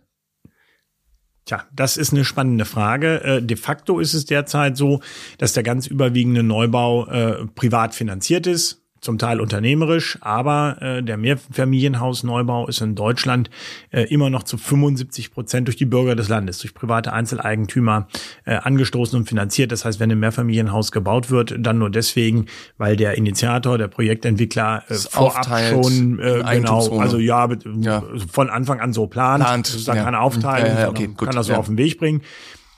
Tja, 1.49 1.65
das 1.73 1.97
ist 1.97 2.13
eine 2.13 2.27
spannende 2.27 2.67
Frage. 2.67 3.25
Äh, 3.25 3.43
de 3.43 3.57
facto 3.57 4.01
ist 4.01 4.13
es 4.13 4.27
derzeit 4.27 4.77
so, 4.77 5.01
dass 5.39 5.55
der 5.55 5.63
ganz 5.63 5.87
überwiegende 5.87 6.43
Neubau 6.43 7.07
äh, 7.07 7.47
privat 7.55 7.95
finanziert 7.95 8.47
ist 8.47 8.83
zum 9.01 9.19
Teil 9.19 9.41
unternehmerisch, 9.41 10.19
aber 10.21 10.77
äh, 10.81 11.03
der 11.03 11.17
Mehrfamilienhausneubau 11.17 12.67
ist 12.69 12.81
in 12.81 12.95
Deutschland 12.95 13.51
äh, 13.91 14.03
immer 14.03 14.31
noch 14.31 14.43
zu 14.43 14.57
75 14.57 15.33
Prozent 15.33 15.69
durch 15.69 15.77
die 15.77 15.85
Bürger 15.85 16.17
des 16.17 16.29
Landes, 16.29 16.59
durch 16.59 16.75
private 16.75 17.13
Einzeleigentümer 17.13 18.09
äh, 18.45 18.55
angestoßen 18.57 19.19
und 19.19 19.29
finanziert. 19.29 19.73
Das 19.73 19.85
heißt, 19.85 20.01
wenn 20.01 20.11
ein 20.11 20.19
Mehrfamilienhaus 20.19 20.93
gebaut 20.93 21.31
wird, 21.31 21.55
dann 21.59 21.79
nur 21.79 21.91
deswegen, 21.91 22.47
weil 22.77 22.97
der 22.97 23.17
Initiator, 23.17 23.79
der 23.79 23.89
Projektentwickler 23.89 24.85
äh, 24.89 24.95
vorab 24.95 25.47
schon 25.69 26.19
äh, 26.19 26.43
genau, 26.53 26.99
also 26.99 27.19
ja, 27.19 27.49
ja, 27.81 28.03
von 28.31 28.51
Anfang 28.51 28.81
an 28.81 28.93
so 28.93 29.07
plant, 29.07 29.45
plant 29.45 29.89
da 29.89 29.95
ja. 29.95 30.05
kann 30.05 30.15
er 30.15 30.23
aufteilen, 30.23 30.77
ja, 30.77 30.89
okay, 30.89 31.05
kann, 31.05 31.15
gut, 31.15 31.29
kann 31.29 31.37
das 31.37 31.47
so 31.47 31.55
auf 31.55 31.67
den 31.67 31.79
Weg 31.79 31.99
bringen 31.99 32.23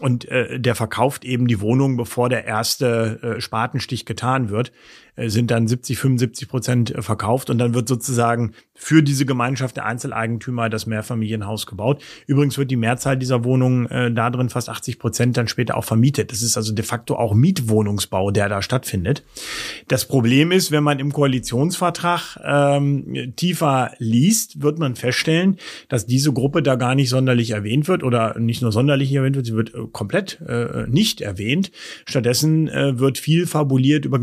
und 0.01 0.27
äh, 0.29 0.59
der 0.59 0.75
verkauft 0.75 1.25
eben 1.25 1.47
die 1.47 1.61
Wohnung, 1.61 1.97
bevor 1.97 2.29
der 2.29 2.47
erste 2.47 3.37
äh, 3.37 3.41
Spatenstich 3.41 4.07
getan 4.07 4.49
wird. 4.49 4.73
Äh, 5.21 5.29
sind 5.29 5.51
dann 5.51 5.69
70, 5.69 5.99
75 5.99 6.49
Prozent 6.49 6.95
äh, 6.95 7.03
verkauft 7.03 7.51
und 7.51 7.59
dann 7.59 7.75
wird 7.75 7.89
sozusagen 7.89 8.53
für 8.75 9.03
diese 9.03 9.27
Gemeinschaft 9.27 9.77
der 9.77 9.85
Einzeleigentümer 9.85 10.71
das 10.71 10.87
Mehrfamilienhaus 10.87 11.67
gebaut. 11.67 12.03
Übrigens 12.27 12.57
wird 12.57 12.71
die 12.71 12.77
Mehrzahl 12.77 13.19
dieser 13.19 13.45
Wohnungen 13.45 13.87
äh, 13.87 14.11
da 14.11 14.31
drin 14.31 14.49
fast 14.49 14.71
80 14.71 14.99
Prozent 14.99 15.37
dann 15.37 15.49
später 15.49 15.77
auch 15.77 15.85
vermietet. 15.85 16.33
Das 16.33 16.41
ist 16.41 16.57
also 16.57 16.73
de 16.73 16.85
facto 16.85 17.17
auch 17.17 17.35
Mietwohnungsbau, 17.35 18.31
der 18.31 18.49
da 18.49 18.63
stattfindet. 18.63 19.23
Das 19.89 20.07
Problem 20.07 20.51
ist, 20.51 20.71
wenn 20.71 20.83
man 20.83 20.99
im 20.99 21.13
Koalitionsvertrag 21.13 22.39
ähm, 22.43 23.35
tiefer 23.37 23.93
liest, 23.99 24.63
wird 24.63 24.79
man 24.79 24.97
feststellen, 24.97 25.59
dass 25.89 26.07
diese 26.07 26.33
Gruppe 26.33 26.63
da 26.63 26.77
gar 26.77 26.95
nicht 26.95 27.11
sonderlich 27.11 27.51
erwähnt 27.51 27.87
wird 27.87 28.03
oder 28.03 28.39
nicht 28.39 28.63
nur 28.63 28.73
sonderlich 28.73 29.13
erwähnt 29.13 29.37
wird, 29.37 29.47
sie 29.47 29.55
wird 29.55 29.75
äh, 29.75 29.87
komplett 29.93 30.41
äh, 30.41 30.87
nicht 30.89 31.21
erwähnt. 31.21 31.71
Stattdessen 32.07 32.69
äh, 32.69 32.99
wird 32.99 33.19
viel 33.19 33.47
fabuliert 33.47 34.07
über 34.07 34.19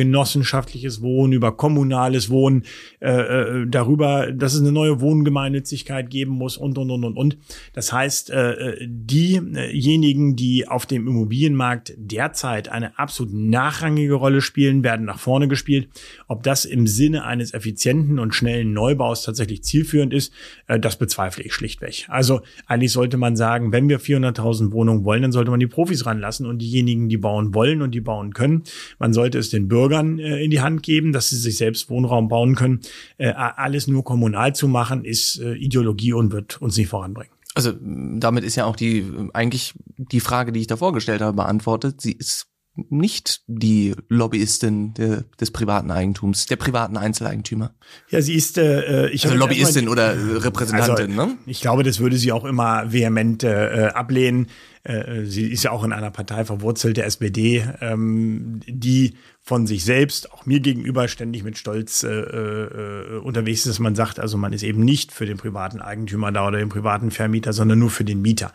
genossenschaftliches 0.87 1.01
Wohnen, 1.01 1.33
über 1.33 1.55
kommunales 1.55 2.29
Wohnen, 2.29 2.63
äh, 2.99 3.11
äh, 3.11 3.67
darüber, 3.67 4.31
dass 4.31 4.53
es 4.53 4.61
eine 4.61 4.71
neue 4.71 5.01
Wohngemeinnützigkeit 5.01 6.09
geben 6.09 6.31
muss 6.31 6.57
und, 6.57 6.77
und, 6.77 6.89
und, 6.91 7.03
und, 7.03 7.17
und. 7.17 7.37
Das 7.73 7.91
heißt, 7.91 8.29
äh, 8.29 8.77
diejenigen, 8.81 10.35
die 10.35 10.67
auf 10.67 10.85
dem 10.85 11.07
Immobilienmarkt 11.07 11.93
derzeit 11.97 12.69
eine 12.69 12.97
absolut 12.97 13.33
nachrangige 13.33 14.13
Rolle 14.13 14.41
spielen, 14.41 14.83
werden 14.83 15.05
nach 15.05 15.19
vorne 15.19 15.47
gespielt. 15.47 15.89
Ob 16.27 16.43
das 16.43 16.65
im 16.65 16.87
Sinne 16.87 17.25
eines 17.25 17.53
effizienten 17.53 18.19
und 18.19 18.33
schnellen 18.33 18.73
Neubaus 18.73 19.23
tatsächlich 19.23 19.63
zielführend 19.63 20.13
ist, 20.13 20.33
äh, 20.67 20.79
das 20.79 20.97
bezweifle 20.97 21.43
ich 21.43 21.53
schlichtweg. 21.53 22.05
Also 22.07 22.41
eigentlich 22.65 22.91
sollte 22.91 23.17
man 23.17 23.35
sagen, 23.35 23.71
wenn 23.71 23.89
wir 23.89 23.99
400.000 23.99 24.71
Wohnungen 24.71 25.03
wollen, 25.03 25.21
dann 25.21 25.31
sollte 25.31 25.51
man 25.51 25.59
die 25.59 25.67
Profis 25.67 26.05
ranlassen 26.05 26.45
und 26.45 26.59
diejenigen, 26.59 27.09
die 27.09 27.17
bauen 27.17 27.53
wollen 27.53 27.81
und 27.81 27.91
die 27.91 28.01
bauen 28.01 28.33
können. 28.33 28.63
Man 28.99 29.13
sollte 29.13 29.37
es 29.37 29.49
den 29.49 29.67
Bürgern 29.67 30.19
äh, 30.19 30.43
in 30.43 30.51
die 30.51 30.61
Hand 30.61 30.66
geben, 30.75 31.13
dass 31.13 31.29
sie 31.29 31.37
sich 31.37 31.57
selbst 31.57 31.89
Wohnraum 31.89 32.27
bauen 32.27 32.55
können. 32.55 32.81
Äh, 33.17 33.31
alles 33.31 33.87
nur 33.87 34.03
kommunal 34.03 34.53
zu 34.53 34.67
machen, 34.67 35.05
ist 35.05 35.39
äh, 35.39 35.53
Ideologie 35.53 36.13
und 36.13 36.31
wird 36.31 36.61
uns 36.61 36.77
nicht 36.77 36.89
voranbringen. 36.89 37.31
Also 37.55 37.73
damit 37.81 38.43
ist 38.43 38.55
ja 38.55 38.65
auch 38.65 38.75
die 38.75 39.03
eigentlich 39.33 39.73
die 39.97 40.19
Frage, 40.19 40.51
die 40.51 40.59
ich 40.59 40.67
da 40.67 40.77
vorgestellt 40.77 41.21
habe, 41.21 41.35
beantwortet. 41.35 42.01
Sie 42.01 42.11
ist 42.11 42.47
nicht 42.89 43.41
die 43.47 43.95
Lobbyistin 44.07 44.93
de, 44.93 45.23
des 45.39 45.51
privaten 45.51 45.91
Eigentums, 45.91 46.45
der 46.45 46.55
privaten 46.55 46.97
Einzeleigentümer. 46.97 47.73
Ja, 48.09 48.21
sie 48.21 48.35
ist 48.35 48.57
äh, 48.57 49.09
ich 49.09 49.25
also 49.25 49.35
Lobbyistin 49.35 49.85
mal, 49.85 49.91
oder 49.91 50.43
Repräsentantin, 50.43 51.19
also, 51.19 51.31
ne? 51.33 51.37
Ich 51.45 51.61
glaube, 51.61 51.83
das 51.83 51.99
würde 51.99 52.17
sie 52.17 52.31
auch 52.31 52.45
immer 52.45 52.91
vehement 52.91 53.43
äh, 53.43 53.91
ablehnen. 53.93 54.47
Äh, 54.83 55.25
sie 55.25 55.51
ist 55.51 55.63
ja 55.63 55.71
auch 55.71 55.83
in 55.83 55.91
einer 55.91 56.11
Partei 56.11 56.45
verwurzelt, 56.45 56.97
der 56.97 57.05
SPD, 57.05 57.65
ähm, 57.81 58.61
die 58.67 59.15
von 59.41 59.65
sich 59.65 59.83
selbst, 59.83 60.31
auch 60.31 60.45
mir 60.45 60.59
gegenüber, 60.59 61.07
ständig 61.07 61.43
mit 61.43 61.57
Stolz 61.57 62.03
äh, 62.03 62.09
äh, 62.09 63.19
unterwegs 63.19 63.61
ist, 63.61 63.67
dass 63.67 63.79
man 63.79 63.95
sagt, 63.95 64.19
also 64.19 64.37
man 64.37 64.53
ist 64.53 64.63
eben 64.63 64.83
nicht 64.83 65.11
für 65.11 65.25
den 65.25 65.37
privaten 65.37 65.81
Eigentümer 65.81 66.31
da 66.31 66.47
oder 66.47 66.59
den 66.59 66.69
privaten 66.69 67.11
Vermieter, 67.11 67.53
sondern 67.53 67.79
nur 67.79 67.89
für 67.89 68.03
den 68.03 68.21
Mieter. 68.21 68.51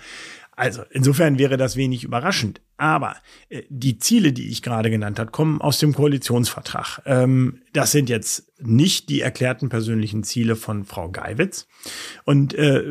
Also 0.55 0.83
insofern 0.91 1.39
wäre 1.39 1.57
das 1.57 1.77
wenig 1.77 2.05
überraschend. 2.05 2.61
Aber 2.77 3.17
äh, 3.49 3.63
die 3.69 3.99
Ziele, 3.99 4.33
die 4.33 4.51
ich 4.51 4.63
gerade 4.63 4.91
genannt 4.91 5.19
habe, 5.19 5.31
kommen 5.31 5.61
aus 5.61 5.79
dem 5.79 5.95
Koalitionsvertrag. 5.95 7.03
Ähm, 7.07 7.63
das 7.73 7.93
sind 7.93 8.09
jetzt 8.11 8.53
nicht 8.61 9.09
die 9.09 9.23
erklärten 9.23 9.71
persönlichen 9.71 10.25
Ziele 10.25 10.57
von 10.57 10.85
Frau 10.85 11.11
Geiwitz. 11.11 11.67
Und 12.25 12.55
äh, 12.55 12.85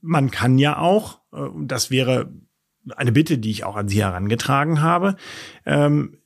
man 0.00 0.30
kann 0.30 0.58
ja 0.58 0.78
auch, 0.78 1.20
äh, 1.32 1.48
das 1.64 1.90
wäre 1.90 2.32
eine 2.96 3.12
Bitte, 3.12 3.38
die 3.38 3.50
ich 3.50 3.64
auch 3.64 3.76
an 3.76 3.88
Sie 3.88 4.02
herangetragen 4.02 4.80
habe, 4.80 5.16
ähm, 5.66 6.18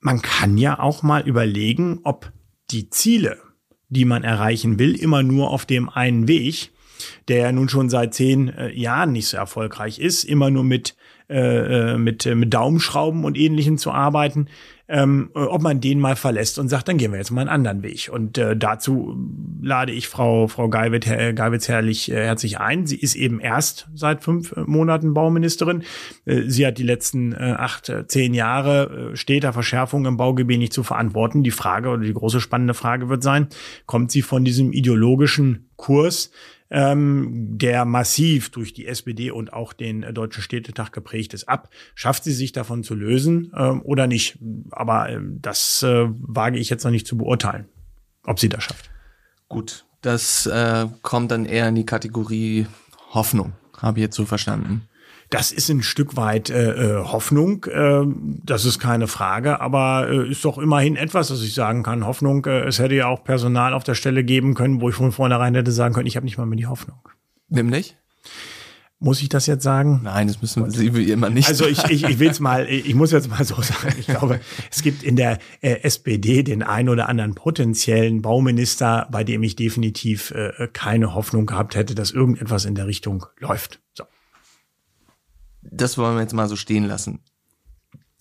man 0.00 0.22
kann 0.22 0.56
ja 0.58 0.78
auch 0.78 1.02
mal 1.02 1.26
überlegen, 1.26 2.00
ob 2.04 2.32
die 2.70 2.90
Ziele, 2.90 3.38
die 3.88 4.04
man 4.04 4.24
erreichen 4.24 4.78
will, 4.78 4.94
immer 4.94 5.22
nur 5.22 5.50
auf 5.50 5.66
dem 5.66 5.88
einen 5.88 6.28
Weg 6.28 6.72
der 7.28 7.38
ja 7.38 7.52
nun 7.52 7.68
schon 7.68 7.88
seit 7.88 8.14
zehn 8.14 8.48
äh, 8.48 8.72
Jahren 8.72 9.12
nicht 9.12 9.28
so 9.28 9.36
erfolgreich 9.36 9.98
ist, 9.98 10.24
immer 10.24 10.50
nur 10.50 10.64
mit 10.64 10.96
äh, 11.28 11.94
äh 11.94 11.98
mit, 11.98 12.24
äh, 12.26 12.34
mit 12.34 12.54
Daumenschrauben 12.54 13.24
und 13.24 13.36
Ähnlichem 13.36 13.78
zu 13.78 13.90
arbeiten, 13.90 14.48
ähm, 14.88 15.30
äh, 15.34 15.40
ob 15.40 15.62
man 15.62 15.80
den 15.80 15.98
mal 15.98 16.16
verlässt 16.16 16.58
und 16.58 16.68
sagt, 16.68 16.88
dann 16.88 16.98
gehen 16.98 17.10
wir 17.10 17.18
jetzt 17.18 17.30
mal 17.30 17.40
einen 17.40 17.50
anderen 17.50 17.82
Weg. 17.82 18.08
Und 18.12 18.38
äh, 18.38 18.56
dazu 18.56 19.16
lade 19.60 19.92
ich 19.92 20.08
Frau, 20.08 20.46
Frau 20.46 20.68
Geiwitz, 20.68 21.08
äh, 21.08 21.32
Geiwitz 21.32 21.68
herrlich, 21.68 22.10
äh, 22.10 22.24
herzlich 22.24 22.58
ein. 22.58 22.86
Sie 22.86 22.96
ist 22.96 23.16
eben 23.16 23.40
erst 23.40 23.88
seit 23.94 24.22
fünf 24.22 24.54
Monaten 24.54 25.14
Bauministerin. 25.14 25.82
Äh, 26.24 26.42
sie 26.46 26.66
hat 26.66 26.78
die 26.78 26.84
letzten 26.84 27.32
äh, 27.32 27.54
acht, 27.58 27.92
zehn 28.06 28.32
Jahre 28.34 29.10
äh, 29.12 29.16
steter 29.16 29.52
Verschärfung 29.52 30.06
im 30.06 30.16
Baugebiet 30.16 30.58
nicht 30.58 30.72
zu 30.72 30.84
verantworten. 30.84 31.42
Die 31.42 31.50
Frage 31.50 31.88
oder 31.88 32.02
die 32.02 32.14
große 32.14 32.40
spannende 32.40 32.74
Frage 32.74 33.08
wird 33.08 33.22
sein, 33.22 33.48
kommt 33.86 34.12
sie 34.12 34.22
von 34.22 34.44
diesem 34.44 34.72
ideologischen 34.72 35.68
Kurs, 35.76 36.30
ähm, 36.70 37.58
der 37.58 37.84
massiv 37.84 38.50
durch 38.50 38.72
die 38.72 38.86
SPD 38.86 39.30
und 39.30 39.52
auch 39.52 39.72
den 39.72 40.02
Deutschen 40.14 40.42
Städtetag 40.42 40.90
geprägt 40.92 41.34
ist, 41.34 41.48
ab. 41.48 41.70
Schafft 41.94 42.24
sie 42.24 42.32
sich 42.32 42.52
davon 42.52 42.82
zu 42.82 42.94
lösen 42.94 43.52
ähm, 43.56 43.82
oder 43.82 44.06
nicht? 44.06 44.38
Aber 44.70 45.08
ähm, 45.08 45.38
das 45.40 45.82
äh, 45.82 46.06
wage 46.08 46.58
ich 46.58 46.70
jetzt 46.70 46.84
noch 46.84 46.90
nicht 46.90 47.06
zu 47.06 47.16
beurteilen, 47.16 47.66
ob 48.24 48.40
sie 48.40 48.48
das 48.48 48.64
schafft. 48.64 48.90
Gut, 49.48 49.86
das 50.02 50.46
äh, 50.46 50.86
kommt 51.02 51.30
dann 51.30 51.46
eher 51.46 51.68
in 51.68 51.74
die 51.74 51.86
Kategorie 51.86 52.66
Hoffnung, 53.10 53.52
habe 53.78 53.98
ich 53.98 54.02
jetzt 54.02 54.16
so 54.16 54.26
verstanden. 54.26 54.88
Das 55.30 55.50
ist 55.50 55.68
ein 55.68 55.82
Stück 55.82 56.16
weit 56.16 56.50
äh, 56.50 56.98
äh, 56.98 57.04
Hoffnung, 57.04 57.64
äh, 57.64 58.04
das 58.44 58.64
ist 58.64 58.78
keine 58.78 59.08
Frage, 59.08 59.60
aber 59.60 60.08
äh, 60.08 60.30
ist 60.30 60.44
doch 60.44 60.58
immerhin 60.58 60.94
etwas, 60.96 61.28
dass 61.28 61.42
ich 61.42 61.54
sagen 61.54 61.82
kann. 61.82 62.06
Hoffnung, 62.06 62.44
äh, 62.46 62.60
es 62.60 62.78
hätte 62.78 62.94
ja 62.94 63.08
auch 63.08 63.24
Personal 63.24 63.74
auf 63.74 63.82
der 63.82 63.94
Stelle 63.94 64.22
geben 64.22 64.54
können, 64.54 64.80
wo 64.80 64.88
ich 64.88 64.94
von 64.94 65.10
vornherein 65.10 65.54
hätte 65.54 65.72
sagen 65.72 65.94
können, 65.94 66.06
ich 66.06 66.16
habe 66.16 66.26
nicht 66.26 66.38
mal 66.38 66.46
mehr 66.46 66.56
die 66.56 66.66
Hoffnung. 66.66 66.98
Nämlich? 67.48 67.96
Muss 68.98 69.20
ich 69.20 69.28
das 69.28 69.46
jetzt 69.46 69.62
sagen? 69.62 70.00
Nein, 70.04 70.26
das 70.28 70.40
müssen 70.40 70.70
Sie 70.70 70.94
wie 70.94 71.10
immer 71.10 71.28
nicht. 71.28 71.48
Also 71.48 71.66
ich, 71.66 71.84
ich, 71.90 72.04
ich 72.04 72.18
will 72.18 72.30
es 72.30 72.40
mal, 72.40 72.66
ich 72.66 72.94
muss 72.94 73.10
jetzt 73.12 73.28
mal 73.28 73.44
so 73.44 73.54
sagen, 73.60 73.94
ich 73.98 74.06
glaube, 74.06 74.40
es 74.70 74.82
gibt 74.82 75.02
in 75.02 75.16
der 75.16 75.38
äh, 75.60 75.80
SPD 75.82 76.42
den 76.42 76.62
einen 76.62 76.88
oder 76.88 77.08
anderen 77.08 77.34
potenziellen 77.34 78.22
Bauminister, 78.22 79.06
bei 79.10 79.22
dem 79.22 79.42
ich 79.42 79.54
definitiv 79.54 80.30
äh, 80.30 80.68
keine 80.72 81.14
Hoffnung 81.14 81.44
gehabt 81.44 81.74
hätte, 81.74 81.94
dass 81.94 82.12
irgendetwas 82.12 82.64
in 82.64 82.74
der 82.74 82.86
Richtung 82.86 83.26
läuft. 83.38 83.80
So 83.92 84.04
das 85.70 85.98
wollen 85.98 86.16
wir 86.16 86.22
jetzt 86.22 86.34
mal 86.34 86.48
so 86.48 86.56
stehen 86.56 86.84
lassen. 86.84 87.20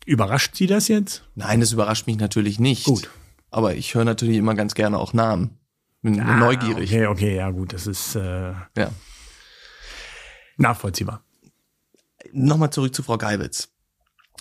Überrascht 0.05 0.55
Sie 0.55 0.67
das 0.67 0.87
jetzt? 0.87 1.23
Nein, 1.35 1.59
das 1.59 1.71
überrascht 1.71 2.07
mich 2.07 2.17
natürlich 2.17 2.59
nicht. 2.59 2.85
Gut. 2.85 3.09
Aber 3.49 3.75
ich 3.75 3.95
höre 3.95 4.05
natürlich 4.05 4.37
immer 4.37 4.53
ganz 4.53 4.75
gerne 4.75 4.97
auch 4.97 5.13
Namen. 5.13 5.57
Bin 6.01 6.19
ah, 6.19 6.37
neugierig. 6.37 6.91
Okay, 6.91 7.07
okay, 7.07 7.35
ja 7.35 7.49
gut, 7.49 7.73
das 7.73 7.87
ist 7.87 8.15
äh, 8.15 8.51
ja. 8.51 8.91
nachvollziehbar. 10.57 11.23
Nochmal 12.31 12.69
zurück 12.69 12.93
zu 12.93 13.01
Frau 13.01 13.17
Geibitz. 13.17 13.69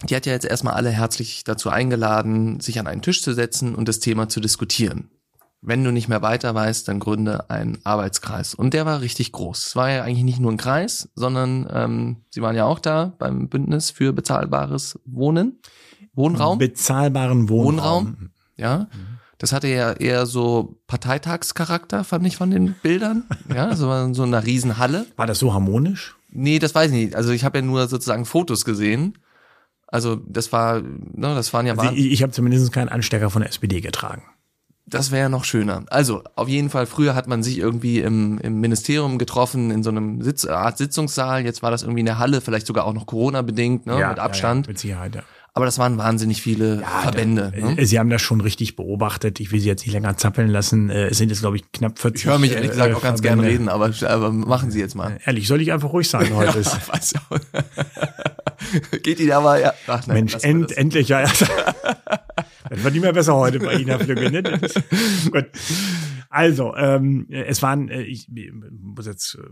Die 0.02 0.14
hat 0.14 0.26
ja 0.26 0.32
jetzt 0.32 0.44
erstmal 0.44 0.75
alle 0.75 0.90
herzlich 0.90 1.44
dazu 1.44 1.70
eingeladen, 1.70 2.61
sich 2.61 2.78
an 2.78 2.87
einen 2.87 3.00
Tisch 3.00 3.23
zu 3.23 3.32
setzen 3.32 3.75
und 3.75 3.88
das 3.88 4.00
Thema 4.00 4.28
zu 4.28 4.40
diskutieren 4.40 5.11
wenn 5.66 5.83
du 5.83 5.90
nicht 5.90 6.09
mehr 6.09 6.23
weiter 6.23 6.54
weißt, 6.54 6.87
dann 6.88 7.00
gründe 7.00 7.49
einen 7.49 7.78
Arbeitskreis. 7.85 8.54
Und 8.54 8.75
der 8.75 8.85
war 8.85 9.00
richtig 9.00 9.33
groß. 9.33 9.68
Es 9.68 9.76
war 9.76 9.90
ja 9.90 10.02
eigentlich 10.02 10.25
nicht 10.25 10.40
nur 10.40 10.52
ein 10.52 10.59
Kreis, 10.59 11.09
sondern 11.14 11.66
ähm, 11.73 12.16
sie 12.30 12.42
waren 12.42 12.54
ja 12.54 12.66
auch 12.66 12.78
da 12.78 13.14
beim 13.18 13.49
Bündnis 13.49 13.90
für 13.90 14.12
bezahlbares 14.12 15.00
Wohnen, 15.06 15.61
Wohnraum. 16.14 16.59
Bezahlbaren 16.59 17.49
Wohnraum. 17.49 18.06
Wohnraum 18.06 18.30
ja. 18.56 18.88
Das 19.38 19.52
hatte 19.52 19.68
ja 19.68 19.92
eher 19.92 20.26
so 20.26 20.80
Parteitagscharakter, 20.87 22.04
fand 22.04 22.26
ich 22.26 22.37
von 22.37 22.50
den 22.50 22.75
Bildern. 22.83 23.25
Ja, 23.52 23.75
so, 23.75 24.12
so 24.14 24.23
einer 24.23 24.44
Riesenhalle. 24.44 25.06
War 25.16 25.26
das 25.26 25.38
so 25.38 25.52
harmonisch? 25.52 26.16
Nee, 26.30 26.59
das 26.59 26.75
weiß 26.75 26.90
ich 26.90 26.97
nicht. 26.97 27.14
Also 27.14 27.33
ich 27.33 27.44
habe 27.44 27.59
ja 27.59 27.64
nur 27.64 27.87
sozusagen 27.88 28.26
Fotos 28.26 28.64
gesehen. 28.64 29.18
Also 29.87 30.16
das 30.16 30.52
war, 30.52 30.80
ne, 30.80 31.35
das 31.35 31.52
waren 31.52 31.66
ja. 31.66 31.75
Also 31.75 31.94
ich 31.94 32.12
ich 32.12 32.23
habe 32.23 32.33
zumindest 32.33 32.73
keinen 32.73 32.88
Anstecker 32.88 33.30
von 33.30 33.42
der 33.42 33.50
SPD 33.50 33.80
getragen. 33.80 34.23
Das 34.87 35.11
wäre 35.11 35.23
ja 35.23 35.29
noch 35.29 35.45
schöner. 35.45 35.85
Also, 35.88 36.23
auf 36.37 36.49
jeden 36.49 36.69
Fall, 36.69 36.87
früher 36.87 37.14
hat 37.14 37.26
man 37.26 37.43
sich 37.43 37.59
irgendwie 37.59 38.00
im, 38.00 38.38
im 38.38 38.61
Ministerium 38.61 39.19
getroffen, 39.19 39.71
in 39.71 39.83
so 39.83 39.91
einem 39.91 40.21
Sitz, 40.21 40.45
Art 40.45 40.76
Sitzungssaal. 40.76 41.45
Jetzt 41.45 41.62
war 41.62 41.71
das 41.71 41.83
irgendwie 41.83 42.00
in 42.00 42.07
der 42.07 42.19
Halle, 42.19 42.43
vielleicht 42.43 42.67
sogar 42.67 42.85
auch 42.85 42.93
noch 42.93 43.07
Corona-bedingt, 43.07 43.87
ne, 43.87 43.99
ja, 43.99 44.11
mit 44.11 44.19
Abstand. 44.19 44.67
Ja, 44.67 44.69
ja, 44.69 44.73
mit 44.73 44.79
Sicherheit, 44.79 45.14
ja. 45.14 45.23
Aber 45.57 45.67
das 45.67 45.79
waren 45.79 45.97
wahnsinnig 45.99 46.43
viele 46.43 46.81
ja, 46.81 47.03
Verbände. 47.03 47.53
Da, 47.55 47.75
ne? 47.75 47.87
Sie 47.87 47.99
haben 48.00 48.11
das 48.11 48.21
schon 48.21 48.41
richtig 48.41 48.75
beobachtet. 48.75 49.38
Ich 49.38 49.53
will 49.53 49.61
Sie 49.61 49.69
jetzt 49.69 49.87
nicht 49.87 49.93
länger 49.93 50.17
zappeln 50.17 50.49
lassen. 50.49 50.91
Äh, 50.91 51.07
es 51.07 51.19
sind 51.19 51.29
jetzt, 51.29 51.41
glaube 51.41 51.57
ich, 51.57 51.71
knapp 51.71 51.97
40. 52.00 52.23
Ich 52.23 52.29
höre 52.29 52.41
mich 52.41 52.53
ehrlich 52.53 52.73
gesagt 52.73 52.91
äh, 52.91 52.95
auch 52.95 53.03
ganz 53.03 53.23
gerne 53.23 53.45
reden, 53.45 53.69
aber, 53.69 53.93
aber 54.03 54.33
machen 54.33 54.73
Sie 54.73 54.81
jetzt 54.81 54.97
mal. 54.97 55.12
Äh, 55.12 55.19
ehrlich, 55.26 55.47
soll 55.47 55.62
ich 55.62 55.73
einfach 55.73 55.93
ruhig 55.93 56.09
sein 56.09 56.29
heute? 56.35 56.61
ja, 56.61 56.79
weiß 56.88 57.14
auch. 57.31 57.38
Geht 59.03 59.21
Ihnen 59.21 59.31
aber, 59.31 59.61
ja. 59.61 59.75
Ach, 59.87 60.05
nein, 60.09 60.17
Mensch, 60.17 60.37
end, 60.43 60.76
endlich, 60.76 61.09
ja. 61.09 61.25
Das 62.75 62.83
wird 62.83 62.95
nicht 62.95 63.02
mehr 63.02 63.12
besser 63.12 63.37
heute 63.37 63.61
bei 63.61 63.75
Ihnen, 63.75 63.87
Herr 63.87 64.00
Flügge. 64.00 64.31
Ne? 64.31 64.43
Gut. 65.31 65.47
Also, 66.28 66.75
ähm, 66.75 67.26
es 67.31 67.62
waren, 67.62 67.88
äh, 67.88 68.02
ich, 68.02 68.28
ich 68.35 68.52
muss 68.52 69.07
jetzt 69.07 69.37
äh, 69.37 69.47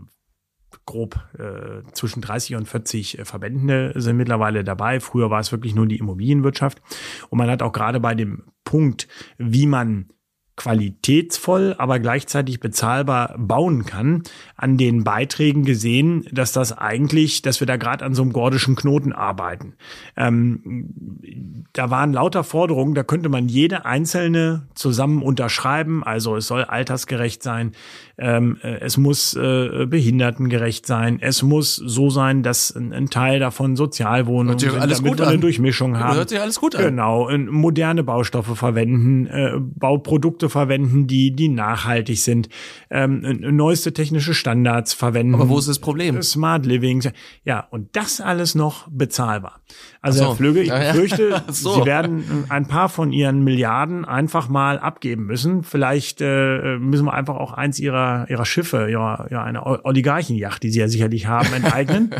grob 0.85 1.15
äh, 1.39 1.89
zwischen 1.93 2.21
30 2.21 2.57
und 2.57 2.67
40 2.67 3.19
äh, 3.19 3.25
Verbände 3.25 3.93
sind 3.95 4.17
mittlerweile 4.17 4.65
dabei. 4.65 4.99
Früher 4.99 5.29
war 5.29 5.39
es 5.39 5.53
wirklich 5.53 5.73
nur 5.73 5.87
die 5.87 5.97
Immobilienwirtschaft. 5.97 6.81
Und 7.29 7.37
man 7.37 7.49
hat 7.49 7.61
auch 7.61 7.71
gerade 7.71 8.01
bei 8.01 8.13
dem 8.13 8.43
Punkt, 8.65 9.07
wie 9.37 9.67
man 9.67 10.09
qualitätsvoll, 10.55 11.75
aber 11.79 11.99
gleichzeitig 11.99 12.59
bezahlbar 12.59 13.35
bauen 13.37 13.85
kann, 13.85 14.21
an 14.55 14.77
den 14.77 15.03
Beiträgen 15.03 15.65
gesehen, 15.65 16.25
dass 16.31 16.51
das 16.51 16.77
eigentlich, 16.77 17.41
dass 17.41 17.59
wir 17.59 17.65
da 17.65 17.77
gerade 17.77 18.05
an 18.05 18.13
so 18.13 18.21
einem 18.21 18.33
gordischen 18.33 18.75
Knoten 18.75 19.13
arbeiten. 19.13 19.73
Ähm, 20.15 21.63
da 21.73 21.89
waren 21.89 22.13
lauter 22.13 22.43
Forderungen, 22.43 22.93
da 22.93 23.03
könnte 23.03 23.29
man 23.29 23.49
jede 23.49 23.85
einzelne 23.85 24.67
zusammen 24.75 25.23
unterschreiben. 25.23 26.03
Also 26.03 26.35
es 26.35 26.45
soll 26.47 26.63
altersgerecht 26.63 27.41
sein, 27.41 27.71
ähm, 28.19 28.57
äh, 28.61 28.79
es 28.81 28.97
muss 28.97 29.35
äh, 29.35 29.87
behindertengerecht 29.87 30.85
sein, 30.85 31.17
es 31.19 31.41
muss 31.41 31.75
so 31.75 32.11
sein, 32.11 32.43
dass 32.43 32.75
ein, 32.75 32.93
ein 32.93 33.09
Teil 33.09 33.39
davon 33.39 33.75
Sozialwohnungen 33.75 34.59
sind, 34.59 34.77
alles 34.79 34.99
damit 34.99 35.11
gut 35.13 35.19
wir 35.19 35.27
eine 35.27 35.39
Durchmischung 35.39 35.97
haben. 35.97 36.15
Hört 36.15 36.29
sich 36.29 36.39
alles 36.39 36.59
gut 36.59 36.75
an. 36.75 36.83
Genau, 36.83 37.29
moderne 37.37 38.03
Baustoffe 38.03 38.55
verwenden, 38.55 39.25
äh, 39.25 39.53
Bauprodukte 39.59 40.42
verwenden, 40.49 41.07
die 41.07 41.35
die 41.35 41.49
nachhaltig 41.49 42.19
sind, 42.19 42.49
ähm, 42.89 43.21
neueste 43.41 43.93
technische 43.93 44.33
Standards 44.33 44.93
verwenden. 44.93 45.35
Aber 45.35 45.49
wo 45.49 45.57
ist 45.57 45.67
das 45.67 45.79
Problem? 45.79 46.21
Smart 46.21 46.65
Living, 46.65 47.03
ja 47.43 47.67
und 47.71 47.95
das 47.95 48.21
alles 48.21 48.55
noch 48.55 48.87
bezahlbar. 48.89 49.61
Also 50.01 50.19
so. 50.19 50.25
Herr 50.25 50.35
Flügge, 50.35 50.61
ich 50.61 50.69
ja, 50.69 50.93
ja. 50.93 51.43
so. 51.47 51.75
Sie 51.75 51.85
werden 51.85 52.45
ein 52.49 52.67
paar 52.67 52.89
von 52.89 53.11
Ihren 53.11 53.43
Milliarden 53.43 54.05
einfach 54.05 54.49
mal 54.49 54.77
abgeben 54.79 55.25
müssen. 55.25 55.63
Vielleicht 55.63 56.21
äh, 56.21 56.77
müssen 56.77 57.05
wir 57.05 57.13
einfach 57.13 57.35
auch 57.35 57.53
eins 57.53 57.79
Ihrer 57.79 58.13
ihrer, 58.27 58.45
Schiffe, 58.45 58.89
ihrer, 58.89 59.27
ja, 59.31 59.43
eine 59.43 59.65
Oligarchenjacht, 59.85 60.63
die 60.63 60.71
sie 60.71 60.79
ja 60.79 60.87
sicherlich 60.87 61.27
haben, 61.27 61.53
enteignen. 61.53 62.11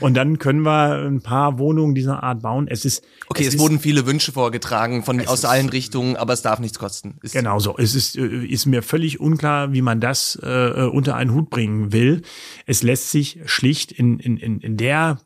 und 0.00 0.14
dann 0.14 0.38
können 0.38 0.62
wir 0.62 1.06
ein 1.06 1.20
paar 1.20 1.58
Wohnungen 1.58 1.94
dieser 1.94 2.22
Art 2.22 2.42
bauen. 2.42 2.66
Es 2.68 2.84
ist. 2.84 3.04
Okay, 3.28 3.46
es, 3.46 3.54
es 3.54 3.60
wurden 3.60 3.78
viele 3.78 4.06
Wünsche 4.06 4.32
vorgetragen 4.32 5.02
von, 5.02 5.24
aus 5.26 5.44
allen 5.44 5.68
Richtungen, 5.68 6.16
aber 6.16 6.32
es 6.32 6.42
darf 6.42 6.58
nichts 6.58 6.78
kosten. 6.78 7.16
Ist 7.22 7.34
genau 7.44 7.58
so. 7.58 7.76
Es 7.76 7.94
ist, 7.94 8.16
äh, 8.16 8.46
ist 8.46 8.64
mir 8.64 8.82
völlig 8.82 9.20
unklar, 9.20 9.72
wie 9.74 9.82
man 9.82 10.00
das 10.00 10.36
äh, 10.42 10.88
unter 10.90 11.14
einen 11.14 11.34
Hut 11.34 11.50
bringen 11.50 11.92
will. 11.92 12.22
Es 12.64 12.82
lässt 12.82 13.10
sich 13.10 13.38
schlicht 13.44 13.92
in, 13.92 14.18
in, 14.18 14.38
in, 14.38 14.60
in 14.60 14.76
der 14.76 15.18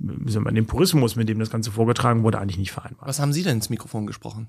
wie 0.00 0.30
soll 0.30 0.42
man, 0.42 0.54
den 0.54 0.66
Purismus, 0.66 1.16
mit 1.16 1.28
dem 1.28 1.40
das 1.40 1.50
Ganze 1.50 1.72
vorgetragen 1.72 2.22
wurde, 2.22 2.38
eigentlich 2.38 2.56
nicht 2.56 2.70
vereinbart. 2.70 3.08
Was 3.08 3.18
haben 3.18 3.32
Sie 3.32 3.42
denn 3.42 3.56
ins 3.56 3.68
Mikrofon 3.68 4.06
gesprochen? 4.06 4.46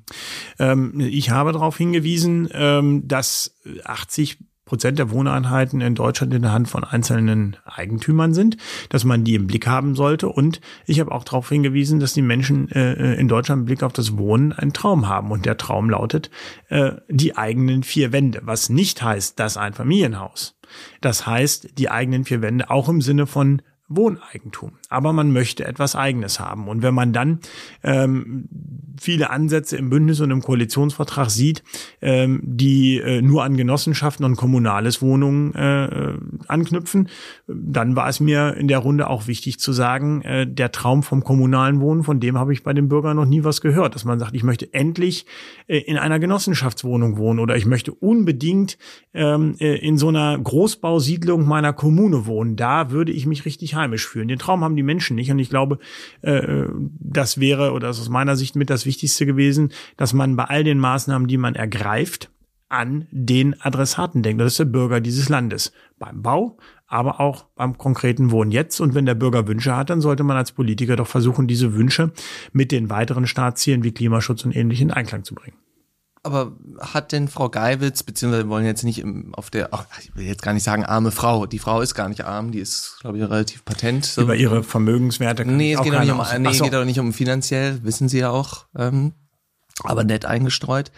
Ähm, 0.59 0.99
ich 0.99 1.31
habe 1.31 1.51
darauf 1.51 1.75
hingewiesen, 1.75 2.47
ähm, 2.51 3.07
dass 3.07 3.55
80 3.83 4.37
Prozent 4.69 4.99
der 4.99 5.09
Wohneinheiten 5.09 5.81
in 5.81 5.95
Deutschland 5.95 6.31
in 6.31 6.43
der 6.43 6.51
Hand 6.51 6.69
von 6.69 6.83
einzelnen 6.83 7.57
Eigentümern 7.65 8.35
sind, 8.35 8.55
dass 8.89 9.03
man 9.03 9.23
die 9.23 9.33
im 9.33 9.47
Blick 9.47 9.65
haben 9.65 9.95
sollte. 9.95 10.29
Und 10.29 10.61
ich 10.85 10.99
habe 10.99 11.11
auch 11.11 11.23
darauf 11.23 11.49
hingewiesen, 11.49 11.99
dass 11.99 12.13
die 12.13 12.21
Menschen 12.21 12.69
äh, 12.69 13.15
in 13.15 13.27
Deutschland 13.27 13.61
im 13.61 13.65
Blick 13.65 13.81
auf 13.81 13.93
das 13.93 14.15
Wohnen 14.15 14.53
einen 14.53 14.71
Traum 14.71 15.07
haben. 15.07 15.31
Und 15.31 15.47
der 15.47 15.57
Traum 15.57 15.89
lautet 15.89 16.29
äh, 16.67 16.91
die 17.09 17.35
eigenen 17.35 17.81
vier 17.81 18.11
Wände, 18.11 18.41
was 18.43 18.69
nicht 18.69 19.01
heißt, 19.01 19.39
dass 19.39 19.57
ein 19.57 19.73
Familienhaus. 19.73 20.55
Das 21.01 21.25
heißt, 21.25 21.79
die 21.79 21.89
eigenen 21.89 22.23
vier 22.23 22.43
Wände 22.43 22.69
auch 22.69 22.89
im 22.89 23.01
Sinne 23.01 23.25
von 23.25 23.63
Wohneigentum. 23.89 24.73
Aber 24.89 25.13
man 25.13 25.31
möchte 25.31 25.65
etwas 25.65 25.95
Eigenes 25.95 26.39
haben. 26.39 26.67
Und 26.67 26.83
wenn 26.83 26.93
man 26.93 27.11
dann 27.11 27.39
ähm, 27.83 28.47
viele 28.99 29.29
Ansätze 29.29 29.77
im 29.77 29.89
Bündnis 29.89 30.19
und 30.21 30.31
im 30.31 30.41
Koalitionsvertrag 30.41 31.29
sieht, 31.29 31.63
ähm, 32.01 32.41
die 32.43 32.97
äh, 32.97 33.21
nur 33.21 33.43
an 33.43 33.57
Genossenschaften 33.57 34.25
und 34.25 34.35
kommunales 34.35 35.01
Wohnungen 35.01 35.55
äh, 35.55 36.13
anknüpfen, 36.47 37.09
dann 37.47 37.95
war 37.95 38.09
es 38.09 38.19
mir 38.19 38.55
in 38.55 38.67
der 38.67 38.79
Runde 38.79 39.09
auch 39.09 39.27
wichtig 39.27 39.59
zu 39.59 39.73
sagen, 39.73 40.21
äh, 40.21 40.45
der 40.45 40.71
Traum 40.71 41.01
vom 41.01 41.23
kommunalen 41.23 41.81
Wohnen, 41.81 42.03
von 42.03 42.19
dem 42.19 42.37
habe 42.37 42.53
ich 42.53 42.63
bei 42.63 42.73
den 42.73 42.89
Bürgern 42.89 43.15
noch 43.15 43.25
nie 43.25 43.43
was 43.43 43.61
gehört, 43.61 43.95
dass 43.95 44.05
man 44.05 44.19
sagt, 44.19 44.35
ich 44.35 44.43
möchte 44.43 44.71
endlich 44.73 45.25
äh, 45.67 45.79
in 45.79 45.97
einer 45.97 46.19
Genossenschaftswohnung 46.19 47.17
wohnen 47.17 47.39
oder 47.39 47.55
ich 47.55 47.65
möchte 47.65 47.91
unbedingt 47.91 48.77
ähm, 49.13 49.55
äh, 49.59 49.75
in 49.77 49.97
so 49.97 50.09
einer 50.09 50.37
Großbausiedlung 50.37 51.47
meiner 51.47 51.73
Kommune 51.73 52.25
wohnen. 52.25 52.55
Da 52.55 52.91
würde 52.91 53.11
ich 53.11 53.25
mich 53.25 53.45
richtig 53.45 53.75
heimisch 53.79 54.07
fühlen. 54.07 54.27
Den 54.27 54.39
Traum 54.39 54.63
haben 54.63 54.75
die 54.75 54.83
Menschen 54.83 55.15
nicht 55.15 55.31
und 55.31 55.39
ich 55.39 55.49
glaube, 55.49 55.79
äh, 56.21 56.65
das 56.99 57.39
wäre 57.39 57.71
oder 57.71 57.89
ist 57.89 57.99
aus 57.99 58.09
meiner 58.09 58.35
Sicht 58.35 58.55
mit 58.55 58.69
das 58.69 58.85
Wichtigste 58.85 59.25
gewesen, 59.25 59.71
dass 59.97 60.13
man 60.13 60.35
bei 60.35 60.45
all 60.45 60.63
den 60.63 60.79
Maßnahmen, 60.79 61.27
die 61.27 61.37
man 61.37 61.55
ergreift, 61.55 62.29
an 62.69 63.07
den 63.11 63.59
Adressaten 63.59 64.21
denkt. 64.21 64.41
Das 64.41 64.53
ist 64.53 64.59
der 64.59 64.65
Bürger 64.65 65.01
dieses 65.01 65.27
Landes. 65.27 65.73
Beim 65.97 66.21
Bau, 66.21 66.57
aber 66.87 67.19
auch 67.19 67.45
beim 67.55 67.77
konkreten 67.77 68.31
Wohnen 68.31 68.51
jetzt. 68.51 68.79
Und 68.79 68.93
wenn 68.93 69.05
der 69.05 69.15
Bürger 69.15 69.47
Wünsche 69.47 69.75
hat, 69.75 69.89
dann 69.89 70.01
sollte 70.01 70.23
man 70.23 70.37
als 70.37 70.51
Politiker 70.51 70.95
doch 70.95 71.07
versuchen, 71.07 71.47
diese 71.47 71.73
Wünsche 71.73 72.11
mit 72.53 72.71
den 72.71 72.89
weiteren 72.89 73.27
Staatszielen 73.27 73.83
wie 73.83 73.91
Klimaschutz 73.91 74.45
und 74.45 74.55
ähnlich 74.55 74.81
in 74.81 74.91
Einklang 74.91 75.23
zu 75.23 75.33
bringen. 75.33 75.57
Aber 76.21 76.53
hat 76.79 77.11
denn 77.11 77.27
Frau 77.29 77.49
Geiwitz, 77.49 78.03
beziehungsweise 78.03 78.43
wir 78.43 78.49
wollen 78.49 78.65
jetzt 78.65 78.83
nicht 78.83 78.99
im, 78.99 79.33
auf 79.35 79.49
der, 79.49 79.73
ach, 79.73 79.85
ich 80.01 80.15
will 80.15 80.25
jetzt 80.25 80.41
gar 80.41 80.53
nicht 80.53 80.63
sagen 80.63 80.83
arme 80.83 81.11
Frau, 81.11 81.45
die 81.45 81.59
Frau 81.59 81.81
ist 81.81 81.95
gar 81.95 82.09
nicht 82.09 82.25
arm, 82.25 82.51
die 82.51 82.59
ist, 82.59 82.97
glaube 82.99 83.17
ich, 83.17 83.23
relativ 83.23 83.63
patent. 83.63 84.05
So. 84.05 84.21
Über 84.21 84.35
ihre 84.35 84.63
Vermögenswerte 84.63 85.45
kann 85.45 85.55
Nee, 85.55 85.73
es 85.73 85.81
geht 85.81 85.93
doch 85.93 86.01
nicht 86.01 86.11
um, 86.11 86.41
nee, 86.41 86.53
so. 86.53 86.63
geht 86.63 86.73
doch 86.73 86.85
nicht 86.85 86.99
um 86.99 87.13
finanziell, 87.13 87.83
wissen 87.83 88.09
Sie 88.09 88.19
ja 88.19 88.31
auch, 88.31 88.65
ähm, 88.75 89.13
aber 89.83 90.03
nett 90.03 90.25
eingestreut. 90.25 90.91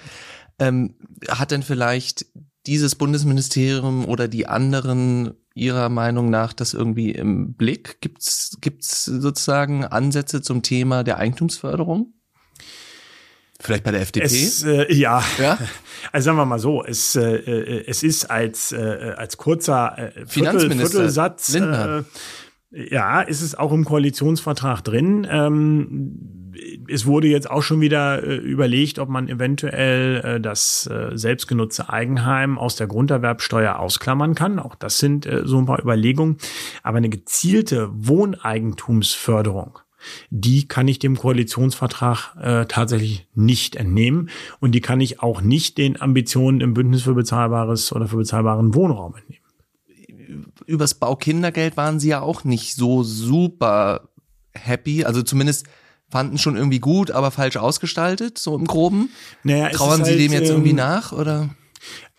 Ähm, 0.57 0.95
hat 1.27 1.51
denn 1.51 1.63
vielleicht 1.63 2.25
dieses 2.65 2.95
Bundesministerium 2.95 4.05
oder 4.05 4.27
die 4.27 4.47
anderen 4.47 5.33
Ihrer 5.53 5.89
Meinung 5.89 6.29
nach 6.29 6.53
das 6.53 6.73
irgendwie 6.73 7.11
im 7.11 7.53
Blick? 7.53 8.01
Gibt's 8.01 8.57
gibt's 8.61 9.05
sozusagen 9.05 9.85
Ansätze 9.85 10.41
zum 10.41 10.61
Thema 10.61 11.03
der 11.03 11.17
Eigentumsförderung? 11.17 12.13
Vielleicht 13.61 13.83
bei 13.83 13.91
der 13.91 14.01
FDP? 14.01 14.25
Es, 14.25 14.63
äh, 14.63 14.91
ja. 14.93 15.23
ja, 15.39 15.57
also 16.11 16.25
sagen 16.25 16.37
wir 16.37 16.45
mal 16.45 16.59
so, 16.59 16.83
es, 16.83 17.15
äh, 17.15 17.35
äh 17.35 17.83
es 17.87 18.03
ist 18.03 18.25
als, 18.25 18.71
äh, 18.71 19.13
als 19.15 19.37
kurzer 19.37 19.97
äh, 19.97 20.25
Viertel, 20.25 20.71
Viertelsatz, 20.71 21.53
äh, 21.55 22.03
ja, 22.71 23.21
ist 23.21 23.41
es 23.41 23.55
auch 23.55 23.71
im 23.71 23.85
Koalitionsvertrag 23.85 24.81
drin. 24.81 25.27
Ähm, 25.29 26.41
es 26.89 27.05
wurde 27.05 27.27
jetzt 27.27 27.49
auch 27.49 27.63
schon 27.63 27.81
wieder 27.81 28.21
überlegt, 28.21 28.99
ob 28.99 29.09
man 29.09 29.27
eventuell 29.27 30.21
äh, 30.23 30.39
das 30.39 30.87
äh, 30.87 31.11
selbstgenutzte 31.13 31.89
Eigenheim 31.89 32.57
aus 32.57 32.75
der 32.75 32.87
Grunderwerbsteuer 32.87 33.79
ausklammern 33.79 34.35
kann. 34.35 34.59
Auch 34.59 34.75
das 34.75 34.99
sind 34.99 35.25
äh, 35.25 35.41
so 35.45 35.57
ein 35.57 35.65
paar 35.65 35.81
Überlegungen. 35.81 36.37
Aber 36.83 36.97
eine 36.97 37.09
gezielte 37.09 37.89
Wohneigentumsförderung 37.93 39.79
die 40.29 40.67
kann 40.67 40.87
ich 40.87 40.99
dem 40.99 41.17
Koalitionsvertrag 41.17 42.35
äh, 42.41 42.65
tatsächlich 42.65 43.27
nicht 43.33 43.75
entnehmen 43.75 44.29
und 44.59 44.73
die 44.73 44.81
kann 44.81 45.01
ich 45.01 45.21
auch 45.21 45.41
nicht 45.41 45.77
den 45.77 46.01
Ambitionen 46.01 46.61
im 46.61 46.73
Bündnis 46.73 47.03
für 47.03 47.13
bezahlbares 47.13 47.91
oder 47.93 48.07
für 48.07 48.17
bezahlbaren 48.17 48.73
Wohnraum 48.75 49.15
entnehmen. 49.15 49.41
Übers 50.65 50.93
Baukindergeld 50.93 51.75
waren 51.77 51.99
sie 51.99 52.09
ja 52.09 52.21
auch 52.21 52.43
nicht 52.43 52.75
so 52.75 53.03
super 53.03 54.09
happy, 54.53 55.03
also 55.03 55.21
zumindest 55.21 55.65
fanden 56.09 56.37
schon 56.37 56.57
irgendwie 56.57 56.79
gut, 56.79 57.11
aber 57.11 57.31
falsch 57.31 57.57
ausgestaltet, 57.57 58.37
so 58.37 58.55
im 58.57 58.65
Groben. 58.65 59.09
Naja, 59.43 59.69
Trauern 59.69 60.03
Sie 60.03 60.11
halt, 60.11 60.19
dem 60.19 60.33
jetzt 60.33 60.49
irgendwie 60.49 60.71
ähm, 60.71 60.75
nach 60.75 61.13
oder? 61.13 61.49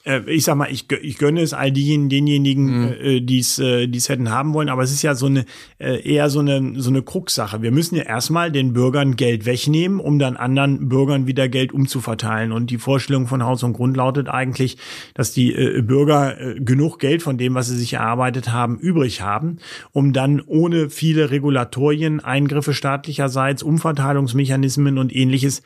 Äh, 0.04 0.20
ich 0.26 0.44
sag 0.44 0.56
mal, 0.56 0.70
ich, 0.70 0.90
ich 0.90 1.18
gönne 1.18 1.40
es 1.40 1.52
all 1.52 1.70
diejenigen, 1.70 2.08
denjenigen, 2.08 2.80
mhm. 2.80 2.92
äh, 3.00 3.20
die 3.20 3.38
es 3.38 3.58
äh, 3.58 3.86
hätten 3.86 4.30
haben 4.30 4.54
wollen, 4.54 4.68
aber 4.68 4.82
es 4.82 4.92
ist 4.92 5.02
ja 5.02 5.14
so 5.14 5.26
eine 5.26 5.44
äh, 5.78 6.00
eher 6.08 6.30
so 6.30 6.40
eine 6.40 6.80
so 6.80 6.90
eine 6.90 7.02
Krux-Sache. 7.02 7.62
Wir 7.62 7.70
müssen 7.70 7.96
ja 7.96 8.02
erstmal 8.02 8.50
den 8.50 8.72
Bürgern 8.72 9.16
Geld 9.16 9.46
wegnehmen, 9.46 10.00
um 10.00 10.18
dann 10.18 10.36
anderen 10.36 10.88
Bürgern 10.88 11.26
wieder 11.26 11.48
Geld 11.48 11.72
umzuverteilen. 11.72 12.52
Und 12.52 12.70
die 12.70 12.78
Vorstellung 12.78 13.26
von 13.26 13.44
Haus 13.44 13.62
und 13.62 13.74
Grund 13.74 13.96
lautet 13.96 14.28
eigentlich, 14.28 14.78
dass 15.14 15.32
die 15.32 15.54
äh, 15.54 15.82
Bürger 15.82 16.40
äh, 16.40 16.60
genug 16.60 16.98
Geld 16.98 17.22
von 17.22 17.38
dem, 17.38 17.54
was 17.54 17.68
sie 17.68 17.76
sich 17.76 17.94
erarbeitet 17.94 18.52
haben, 18.52 18.78
übrig 18.78 19.22
haben, 19.22 19.58
um 19.92 20.12
dann 20.12 20.40
ohne 20.40 20.90
viele 20.90 21.30
Regulatorien, 21.30 22.20
Eingriffe 22.20 22.74
staatlicherseits, 22.74 23.62
Umverteilungsmechanismen 23.62 24.98
und 24.98 25.14
ähnliches 25.14 25.62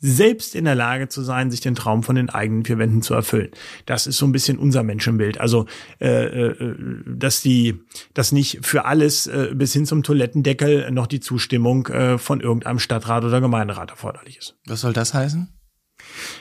selbst 0.00 0.54
in 0.54 0.64
der 0.64 0.74
Lage 0.74 1.08
zu 1.08 1.22
sein, 1.22 1.50
sich 1.50 1.60
den 1.60 1.74
Traum 1.74 2.02
von 2.02 2.16
den 2.16 2.30
eigenen 2.30 2.64
vier 2.64 2.78
Wänden 2.78 3.02
zu 3.02 3.14
erfüllen. 3.14 3.50
Das 3.86 4.06
ist 4.06 4.16
so 4.16 4.26
ein 4.26 4.32
bisschen 4.32 4.58
unser 4.58 4.82
Menschenbild. 4.82 5.40
Also, 5.40 5.66
äh, 6.00 6.24
äh, 6.24 6.74
dass 7.06 7.42
die, 7.42 7.80
dass 8.14 8.32
nicht 8.32 8.60
für 8.62 8.86
alles 8.86 9.26
äh, 9.26 9.50
bis 9.54 9.72
hin 9.72 9.86
zum 9.86 10.02
Toilettendeckel 10.02 10.90
noch 10.90 11.06
die 11.06 11.20
Zustimmung 11.20 11.86
äh, 11.88 12.18
von 12.18 12.40
irgendeinem 12.40 12.78
Stadtrat 12.78 13.24
oder 13.24 13.40
Gemeinderat 13.40 13.90
erforderlich 13.90 14.38
ist. 14.38 14.56
Was 14.66 14.80
soll 14.80 14.92
das 14.92 15.14
heißen? 15.14 15.59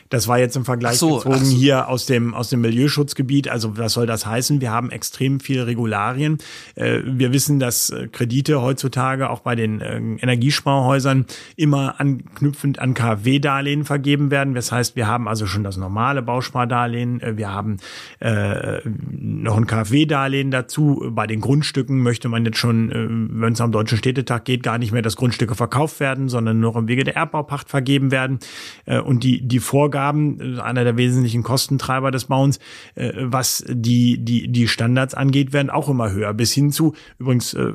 Das 0.09 0.27
war 0.27 0.39
jetzt 0.39 0.55
im 0.55 0.65
Vergleich 0.65 0.97
so, 0.97 1.17
gezogen 1.17 1.45
so. 1.45 1.55
hier 1.55 1.87
aus 1.87 2.07
dem, 2.07 2.33
aus 2.33 2.49
dem 2.49 2.61
Milieuschutzgebiet. 2.61 3.47
Also 3.47 3.77
was 3.77 3.93
soll 3.93 4.07
das 4.07 4.25
heißen? 4.25 4.59
Wir 4.59 4.71
haben 4.71 4.89
extrem 4.89 5.39
viele 5.39 5.67
Regularien. 5.67 6.39
Äh, 6.75 7.01
wir 7.05 7.31
wissen, 7.31 7.59
dass 7.59 7.91
äh, 7.91 8.07
Kredite 8.07 8.61
heutzutage 8.61 9.29
auch 9.29 9.41
bei 9.41 9.55
den 9.55 9.81
äh, 9.81 9.97
Energiesparhäusern 9.97 11.25
immer 11.55 11.99
anknüpfend 11.99 12.79
an 12.79 12.95
KfW-Darlehen 12.95 13.85
vergeben 13.85 14.31
werden. 14.31 14.55
Das 14.55 14.71
heißt, 14.71 14.95
wir 14.95 15.05
haben 15.05 15.27
also 15.27 15.45
schon 15.45 15.63
das 15.63 15.77
normale 15.77 16.21
Bauspardarlehen. 16.21 17.21
Wir 17.37 17.51
haben 17.51 17.77
noch 18.19 19.57
ein 19.57 19.67
KfW-Darlehen 19.67 20.51
dazu. 20.51 21.09
Bei 21.11 21.27
den 21.27 21.41
Grundstücken 21.41 22.01
möchte 22.01 22.29
man 22.29 22.45
jetzt 22.45 22.57
schon, 22.57 23.29
wenn 23.31 23.53
es 23.53 23.61
am 23.61 23.71
Deutschen 23.71 23.97
Städtetag 23.97 24.45
geht, 24.45 24.63
gar 24.63 24.77
nicht 24.77 24.91
mehr, 24.91 25.01
dass 25.01 25.15
Grundstücke 25.15 25.55
verkauft 25.55 25.99
werden, 25.99 26.29
sondern 26.29 26.59
nur 26.59 26.75
im 26.75 26.87
Wege 26.87 27.03
der 27.03 27.15
Erbbaupacht 27.15 27.69
vergeben 27.69 28.11
werden. 28.11 28.39
Und 28.85 29.23
die 29.23 29.41
die 29.49 29.59
Vorgaben, 29.59 30.59
einer 30.59 30.83
der 30.83 30.95
wesentlichen 30.95 31.43
Kostentreiber 31.43 32.11
des 32.11 32.25
Bauens, 32.25 32.59
äh, 32.95 33.11
was 33.17 33.65
die, 33.67 34.23
die, 34.23 34.47
die 34.47 34.67
Standards 34.67 35.13
angeht, 35.13 35.51
werden 35.51 35.69
auch 35.69 35.89
immer 35.89 36.11
höher. 36.11 36.33
Bis 36.33 36.53
hin 36.53 36.71
zu, 36.71 36.93
übrigens 37.17 37.53
äh, 37.53 37.73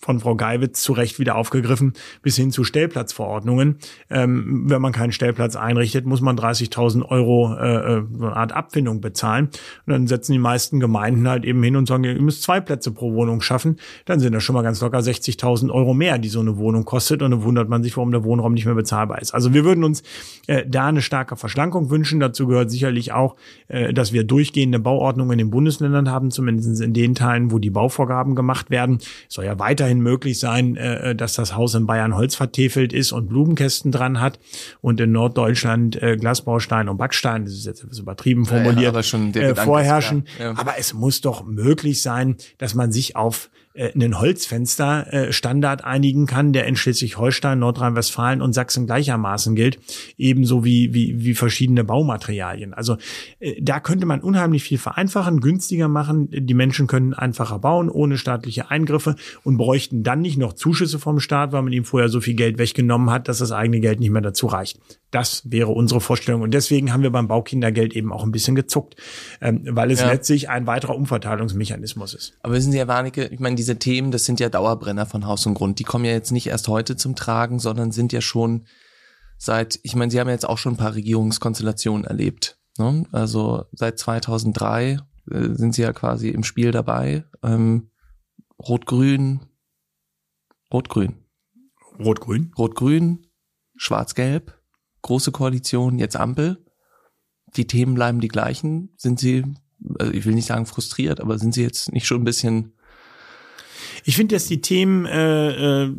von 0.00 0.20
Frau 0.20 0.36
Geiwitz 0.36 0.82
zu 0.82 0.92
Recht 0.92 1.18
wieder 1.18 1.36
aufgegriffen, 1.36 1.94
bis 2.22 2.36
hin 2.36 2.50
zu 2.50 2.62
Stellplatzverordnungen. 2.62 3.78
Ähm, 4.10 4.64
wenn 4.66 4.82
man 4.82 4.92
keinen 4.92 5.12
Stellplatz 5.12 5.56
einrichtet, 5.56 6.06
muss 6.06 6.20
man 6.20 6.38
30.000 6.38 7.04
Euro 7.08 7.54
äh, 7.54 8.02
so 8.16 8.26
eine 8.26 8.36
Art 8.36 8.52
Abfindung 8.52 9.00
bezahlen. 9.00 9.46
Und 9.86 9.92
dann 9.92 10.06
setzen 10.06 10.32
die 10.32 10.38
meisten 10.38 10.78
Gemeinden 10.80 11.28
halt 11.28 11.44
eben 11.44 11.62
hin 11.62 11.76
und 11.76 11.88
sagen, 11.88 12.04
ihr 12.04 12.20
müsst 12.20 12.42
zwei 12.42 12.60
Plätze 12.60 12.90
pro 12.90 13.14
Wohnung 13.14 13.40
schaffen. 13.40 13.76
Dann 14.04 14.20
sind 14.20 14.34
das 14.34 14.44
schon 14.44 14.54
mal 14.54 14.62
ganz 14.62 14.80
locker 14.80 14.98
60.000 14.98 15.70
Euro 15.70 15.94
mehr, 15.94 16.18
die 16.18 16.28
so 16.28 16.40
eine 16.40 16.58
Wohnung 16.58 16.84
kostet. 16.84 17.22
Und 17.22 17.30
dann 17.30 17.42
wundert 17.42 17.68
man 17.68 17.82
sich, 17.82 17.96
warum 17.96 18.10
der 18.10 18.24
Wohnraum 18.24 18.52
nicht 18.52 18.66
mehr 18.66 18.74
bezahlbar 18.74 19.20
ist. 19.22 19.32
Also 19.32 19.54
wir 19.54 19.64
würden 19.64 19.82
uns 19.82 20.02
äh, 20.46 20.64
da 20.66 20.86
eine 20.86 21.02
starke 21.06 21.36
Verschlankung 21.36 21.90
wünschen. 21.90 22.20
Dazu 22.20 22.46
gehört 22.46 22.70
sicherlich 22.70 23.12
auch, 23.12 23.36
äh, 23.68 23.92
dass 23.92 24.12
wir 24.12 24.24
durchgehende 24.24 24.78
Bauordnungen 24.78 25.32
in 25.32 25.38
den 25.38 25.50
Bundesländern 25.50 26.10
haben, 26.10 26.30
zumindest 26.30 26.80
in 26.82 26.92
den 26.92 27.14
Teilen, 27.14 27.50
wo 27.50 27.58
die 27.58 27.70
Bauvorgaben 27.70 28.34
gemacht 28.34 28.70
werden. 28.70 28.98
Es 29.28 29.34
soll 29.34 29.44
ja 29.46 29.58
weiterhin 29.58 30.00
möglich 30.00 30.38
sein, 30.38 30.76
äh, 30.76 31.14
dass 31.14 31.34
das 31.34 31.54
Haus 31.54 31.74
in 31.74 31.86
Bayern 31.86 32.14
Holz 32.14 32.34
vertefelt 32.34 32.92
ist 32.92 33.12
und 33.12 33.28
Blumenkästen 33.28 33.92
dran 33.92 34.20
hat 34.20 34.38
und 34.80 35.00
in 35.00 35.12
Norddeutschland 35.12 36.02
äh, 36.02 36.16
Glasbaustein 36.16 36.88
und 36.88 36.98
Backstein, 36.98 37.44
das 37.44 37.54
ist 37.54 37.66
jetzt 37.66 37.84
etwas 37.84 37.98
übertrieben 37.98 38.44
formuliert, 38.44 38.76
ja, 38.76 38.82
ja, 38.82 38.88
aber 38.90 39.02
schon 39.02 39.34
äh, 39.34 39.54
vorherrschen. 39.54 40.24
Ja. 40.38 40.54
Aber 40.56 40.74
es 40.78 40.92
muss 40.94 41.20
doch 41.20 41.44
möglich 41.44 42.02
sein, 42.02 42.36
dass 42.58 42.74
man 42.74 42.92
sich 42.92 43.16
auf 43.16 43.50
äh, 43.76 43.92
einen 43.92 44.18
Holzfenster-Standard 44.18 45.80
äh, 45.80 45.84
einigen 45.84 46.26
kann, 46.26 46.52
der 46.52 46.66
in 46.66 46.76
Schleswig-Holstein, 46.76 47.58
Nordrhein-Westfalen 47.58 48.42
und 48.42 48.52
Sachsen 48.52 48.86
gleichermaßen 48.86 49.54
gilt, 49.54 49.78
ebenso 50.16 50.64
wie, 50.64 50.94
wie, 50.94 51.24
wie 51.24 51.34
verschiedene 51.34 51.84
Baumaterialien. 51.84 52.74
Also 52.74 52.96
äh, 53.40 53.60
da 53.60 53.80
könnte 53.80 54.06
man 54.06 54.20
unheimlich 54.20 54.62
viel 54.62 54.78
vereinfachen, 54.78 55.40
günstiger 55.40 55.88
machen. 55.88 56.28
Die 56.30 56.54
Menschen 56.54 56.86
können 56.86 57.14
einfacher 57.14 57.58
bauen, 57.58 57.90
ohne 57.90 58.18
staatliche 58.18 58.70
Eingriffe 58.70 59.16
und 59.44 59.56
bräuchten 59.56 60.02
dann 60.02 60.20
nicht 60.20 60.38
noch 60.38 60.54
Zuschüsse 60.54 60.98
vom 60.98 61.20
Staat, 61.20 61.52
weil 61.52 61.62
man 61.62 61.72
ihm 61.72 61.84
vorher 61.84 62.08
so 62.08 62.20
viel 62.20 62.34
Geld 62.34 62.58
weggenommen 62.58 63.10
hat, 63.10 63.28
dass 63.28 63.38
das 63.38 63.52
eigene 63.52 63.80
Geld 63.80 64.00
nicht 64.00 64.10
mehr 64.10 64.22
dazu 64.22 64.46
reicht. 64.46 64.80
Das 65.10 65.42
wäre 65.44 65.70
unsere 65.70 66.00
Vorstellung. 66.00 66.42
Und 66.42 66.52
deswegen 66.52 66.92
haben 66.92 67.02
wir 67.02 67.10
beim 67.10 67.28
Baukindergeld 67.28 67.94
eben 67.94 68.12
auch 68.12 68.24
ein 68.24 68.32
bisschen 68.32 68.54
gezuckt, 68.54 68.96
ähm, 69.40 69.62
weil 69.68 69.90
es 69.90 70.00
ja. 70.00 70.10
letztlich 70.10 70.48
ein 70.48 70.66
weiterer 70.66 70.96
Umverteilungsmechanismus 70.96 72.14
ist. 72.14 72.34
Aber 72.42 72.54
wissen 72.54 72.72
Sie, 72.72 72.78
Herr 72.78 72.88
Warnecke, 72.88 73.26
ich 73.26 73.40
meine, 73.40 73.56
diese 73.66 73.80
Themen, 73.80 74.12
das 74.12 74.24
sind 74.24 74.38
ja 74.38 74.48
Dauerbrenner 74.48 75.06
von 75.06 75.26
Haus 75.26 75.44
und 75.44 75.54
Grund. 75.54 75.80
Die 75.80 75.84
kommen 75.84 76.04
ja 76.04 76.12
jetzt 76.12 76.30
nicht 76.30 76.46
erst 76.46 76.68
heute 76.68 76.94
zum 76.94 77.16
Tragen, 77.16 77.58
sondern 77.58 77.90
sind 77.90 78.12
ja 78.12 78.20
schon 78.20 78.66
seit, 79.38 79.80
ich 79.82 79.96
meine, 79.96 80.12
Sie 80.12 80.20
haben 80.20 80.28
ja 80.28 80.34
jetzt 80.34 80.48
auch 80.48 80.58
schon 80.58 80.74
ein 80.74 80.78
paar 80.78 80.94
Regierungskonstellationen 80.94 82.04
erlebt. 82.04 82.60
Ne? 82.78 83.06
Also 83.10 83.64
seit 83.72 83.98
2003 83.98 85.00
äh, 85.32 85.48
sind 85.54 85.74
Sie 85.74 85.82
ja 85.82 85.92
quasi 85.92 86.28
im 86.28 86.44
Spiel 86.44 86.70
dabei. 86.70 87.24
Ähm, 87.42 87.90
Rot-Grün, 88.60 89.40
Rot-Grün. 90.72 91.24
Rot-Grün. 91.98 92.52
Rot-Grün, 92.56 93.26
Schwarz-Gelb 93.76 94.56
große 95.02 95.32
Koalition, 95.32 95.98
jetzt 95.98 96.16
Ampel. 96.16 96.64
Die 97.56 97.66
Themen 97.66 97.94
bleiben 97.94 98.20
die 98.20 98.28
gleichen. 98.28 98.92
Sind 98.96 99.18
Sie, 99.20 99.44
also 99.98 100.12
ich 100.12 100.26
will 100.26 100.34
nicht 100.34 100.46
sagen 100.46 100.66
frustriert, 100.66 101.20
aber 101.20 101.38
sind 101.38 101.54
Sie 101.54 101.62
jetzt 101.62 101.92
nicht 101.92 102.06
schon 102.06 102.22
ein 102.22 102.24
bisschen 102.24 102.75
ich 104.08 104.14
finde, 104.14 104.36
dass 104.36 104.46
die 104.46 104.60
Themen 104.60 105.04
äh, 105.04 105.84
äh, 105.84 105.92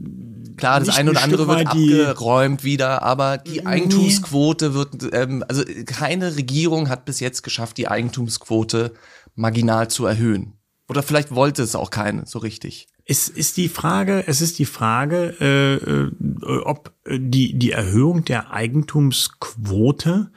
klar, 0.55 0.79
das 0.79 0.95
eine 0.95 1.11
oder 1.11 1.23
andere 1.23 1.45
wird 1.49 1.67
abgeräumt 1.67 2.63
wieder, 2.63 3.03
aber 3.03 3.37
die 3.37 3.65
Eigentumsquote 3.65 4.73
wird, 4.73 5.13
ähm, 5.13 5.43
also 5.45 5.63
keine 5.85 6.37
Regierung 6.37 6.87
hat 6.87 7.03
bis 7.03 7.19
jetzt 7.19 7.43
geschafft, 7.43 7.77
die 7.77 7.89
Eigentumsquote 7.89 8.93
marginal 9.35 9.89
zu 9.89 10.05
erhöhen. 10.05 10.53
Oder 10.87 11.03
vielleicht 11.03 11.35
wollte 11.35 11.63
es 11.63 11.75
auch 11.75 11.89
keine 11.89 12.25
so 12.25 12.39
richtig. 12.39 12.87
Es 13.03 13.27
ist 13.27 13.57
die 13.57 13.67
Frage, 13.67 14.23
es 14.25 14.39
ist 14.39 14.57
die 14.57 14.65
Frage, 14.65 15.35
äh, 15.41 15.75
äh, 15.75 16.61
ob 16.63 16.93
die, 17.09 17.59
die 17.59 17.71
Erhöhung 17.71 18.23
der 18.23 18.51
Eigentumsquote 18.51 20.31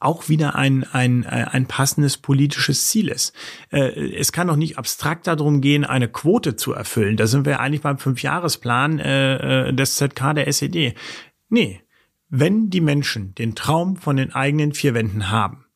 auch 0.00 0.28
wieder 0.28 0.56
ein, 0.56 0.84
ein, 0.92 1.26
ein 1.26 1.66
passendes 1.66 2.16
politisches 2.16 2.88
Ziel 2.88 3.08
ist. 3.08 3.34
Äh, 3.70 4.16
es 4.16 4.32
kann 4.32 4.48
doch 4.48 4.56
nicht 4.56 4.78
abstrakt 4.78 5.26
darum 5.26 5.60
gehen, 5.60 5.84
eine 5.84 6.08
Quote 6.08 6.56
zu 6.56 6.72
erfüllen. 6.72 7.16
Da 7.16 7.26
sind 7.26 7.44
wir 7.44 7.60
eigentlich 7.60 7.82
beim 7.82 7.98
Fünfjahresplan 7.98 8.98
äh, 8.98 9.68
äh 9.68 9.72
des 9.74 9.96
ZK 9.96 10.34
der 10.34 10.48
SED. 10.48 10.94
Nee, 11.50 11.82
wenn 12.28 12.70
die 12.70 12.80
Menschen 12.80 13.34
den 13.34 13.54
Traum 13.54 13.96
von 13.96 14.16
den 14.16 14.32
eigenen 14.32 14.72
vier 14.72 14.94
Wänden 14.94 15.30
haben, 15.30 15.66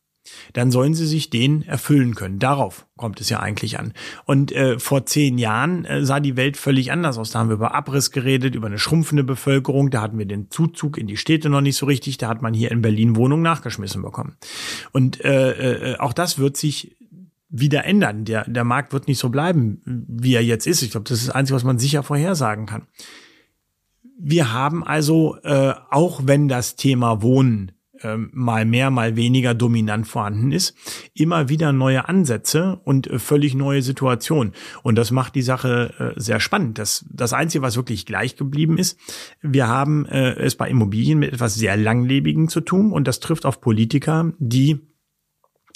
dann 0.53 0.71
sollen 0.71 0.93
sie 0.93 1.05
sich 1.05 1.29
den 1.29 1.63
erfüllen 1.63 2.15
können. 2.15 2.39
Darauf 2.39 2.87
kommt 2.97 3.21
es 3.21 3.29
ja 3.29 3.39
eigentlich 3.39 3.79
an. 3.79 3.93
Und 4.25 4.51
äh, 4.51 4.79
vor 4.79 5.05
zehn 5.05 5.37
Jahren 5.37 5.85
äh, 5.85 6.05
sah 6.05 6.19
die 6.19 6.37
Welt 6.37 6.57
völlig 6.57 6.91
anders 6.91 7.17
aus. 7.17 7.31
Da 7.31 7.39
haben 7.39 7.49
wir 7.49 7.55
über 7.55 7.75
Abriss 7.75 8.11
geredet, 8.11 8.55
über 8.55 8.67
eine 8.67 8.79
schrumpfende 8.79 9.23
Bevölkerung. 9.23 9.89
Da 9.89 10.01
hatten 10.01 10.17
wir 10.17 10.25
den 10.25 10.49
Zuzug 10.49 10.97
in 10.97 11.07
die 11.07 11.17
Städte 11.17 11.49
noch 11.49 11.61
nicht 11.61 11.77
so 11.77 11.85
richtig. 11.85 12.17
Da 12.17 12.27
hat 12.27 12.41
man 12.41 12.53
hier 12.53 12.71
in 12.71 12.81
Berlin 12.81 13.15
Wohnungen 13.15 13.43
nachgeschmissen 13.43 14.01
bekommen. 14.01 14.37
Und 14.91 15.23
äh, 15.23 15.93
äh, 15.93 15.99
auch 15.99 16.13
das 16.13 16.39
wird 16.39 16.57
sich 16.57 16.95
wieder 17.49 17.85
ändern. 17.85 18.25
Der, 18.25 18.43
der 18.45 18.63
Markt 18.63 18.93
wird 18.93 19.07
nicht 19.07 19.19
so 19.19 19.29
bleiben, 19.29 19.81
wie 19.85 20.35
er 20.35 20.43
jetzt 20.43 20.67
ist. 20.67 20.81
Ich 20.81 20.91
glaube, 20.91 21.07
das 21.07 21.19
ist 21.19 21.27
das 21.29 21.35
Einzige, 21.35 21.55
was 21.55 21.63
man 21.63 21.79
sicher 21.79 22.03
vorhersagen 22.03 22.65
kann. 22.65 22.87
Wir 24.17 24.53
haben 24.53 24.83
also, 24.83 25.37
äh, 25.43 25.73
auch 25.89 26.21
wenn 26.23 26.47
das 26.47 26.75
Thema 26.75 27.21
Wohnen 27.21 27.71
ähm, 28.05 28.29
mal 28.33 28.65
mehr, 28.65 28.91
mal 28.91 29.15
weniger 29.15 29.53
dominant 29.53 30.07
vorhanden 30.07 30.51
ist, 30.51 30.75
immer 31.13 31.49
wieder 31.49 31.73
neue 31.73 32.07
Ansätze 32.07 32.79
und 32.83 33.07
äh, 33.07 33.19
völlig 33.19 33.55
neue 33.55 33.81
Situationen. 33.81 34.53
Und 34.83 34.95
das 34.95 35.11
macht 35.11 35.35
die 35.35 35.41
Sache 35.41 36.13
äh, 36.15 36.19
sehr 36.19 36.39
spannend. 36.39 36.77
Das, 36.77 37.05
das 37.09 37.33
Einzige, 37.33 37.61
was 37.61 37.75
wirklich 37.75 38.05
gleich 38.05 38.35
geblieben 38.35 38.77
ist, 38.77 38.99
wir 39.41 39.67
haben 39.67 40.05
äh, 40.05 40.33
es 40.35 40.55
bei 40.55 40.69
Immobilien 40.69 41.19
mit 41.19 41.33
etwas 41.33 41.55
sehr 41.55 41.77
Langlebigen 41.77 42.47
zu 42.47 42.61
tun 42.61 42.91
und 42.91 43.07
das 43.07 43.19
trifft 43.19 43.45
auf 43.45 43.61
Politiker, 43.61 44.31
die 44.37 44.79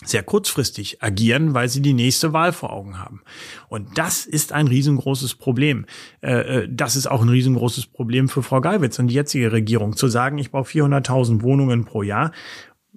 sehr 0.06 0.24
kurzfristig 0.24 1.04
agieren, 1.04 1.54
weil 1.54 1.68
sie 1.68 1.82
die 1.82 1.94
nächste 1.94 2.32
Wahl 2.32 2.54
vor 2.54 2.72
Augen 2.72 3.00
haben. 3.00 3.22
Und 3.68 3.98
das 3.98 4.26
ist 4.26 4.54
ein 4.54 4.68
riesengroßes 4.68 5.36
Problem. 5.36 5.86
Äh, 6.22 6.62
äh, 6.64 6.68
das 6.72 6.96
ist 6.96 7.08
auch 7.08 7.22
ein 7.22 7.30
riesengroßes 7.30 7.88
Problem 7.88 8.30
für 8.30 8.42
Frau 8.42 8.62
Geiwitz 8.62 8.98
und 9.00 9.08
die 9.08 9.16
jetzige 9.16 9.52
Regierung. 9.52 9.98
Zu 9.98 10.08
sagen, 10.08 10.38
ich 10.38 10.52
baue 10.52 10.64
400.000 10.64 11.42
Wohnungen 11.42 11.84
pro 11.84 12.02
Jahr, 12.02 12.32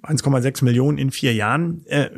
1,6 0.01 0.63
Millionen 0.63 0.97
in 0.97 1.11
vier 1.11 1.33
Jahren. 1.33 1.85
Äh, 1.87 2.09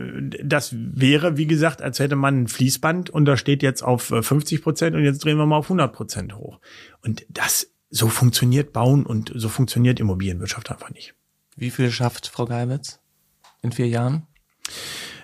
das 0.44 0.76
wäre, 0.78 1.36
wie 1.36 1.48
gesagt, 1.48 1.82
als 1.82 1.98
hätte 1.98 2.16
man 2.16 2.44
ein 2.44 2.48
Fließband 2.48 3.10
und 3.10 3.26
da 3.26 3.38
steht 3.38 3.64
jetzt 3.64 3.82
auf 3.82 4.04
50 4.04 4.62
Prozent 4.62 4.96
und 4.96 5.04
jetzt 5.04 5.24
drehen 5.24 5.38
wir 5.38 5.48
mal 5.48 5.58
auf 5.58 5.66
100 5.66 5.94
Prozent 5.94 6.36
hoch. 6.36 6.60
Und 7.02 7.26
das, 7.30 7.72
so 7.90 8.08
funktioniert 8.08 8.72
Bauen 8.72 9.04
und 9.04 9.32
so 9.34 9.50
funktioniert 9.50 10.00
Immobilienwirtschaft 10.00 10.70
einfach 10.72 10.92
nicht. 10.92 11.16
Wie 11.56 11.72
viel 11.72 11.90
schafft 11.90 12.28
Frau 12.28 12.46
Geiwitz 12.46 13.00
in 13.64 13.72
vier 13.72 13.88
Jahren? 13.88 14.28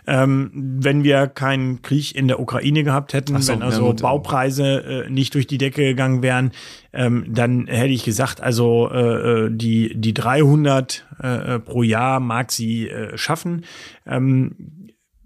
Ähm, 0.08 0.50
wenn 0.54 1.04
wir 1.04 1.28
keinen 1.28 1.84
Krieg 1.84 2.16
in 2.16 2.28
der 2.28 2.40
Ukraine 2.40 2.84
gehabt 2.84 3.14
hätten, 3.14 3.40
so, 3.40 3.54
wenn 3.54 3.62
also 3.62 3.88
ja, 3.88 3.94
Baupreise 3.94 5.06
äh, 5.06 5.10
nicht 5.10 5.36
durch 5.36 5.46
die 5.46 5.60
Decke 5.60 5.84
gegangen 5.84 6.24
wären, 6.24 6.52
ähm, 6.92 7.26
dann 7.30 7.68
hätte 7.68 7.94
ich 7.94 8.04
gesagt, 8.04 8.42
also 8.42 8.90
äh, 8.92 9.46
äh 9.46 9.50
die 9.52 9.94
die 9.96 10.16
300 10.16 11.06
äh, 11.22 11.60
pro 11.60 11.84
Jahr 11.84 12.20
mag 12.20 12.52
sie 12.52 12.90
äh, 12.90 13.16
schaffen. 13.16 13.64
Ähm, 14.08 14.56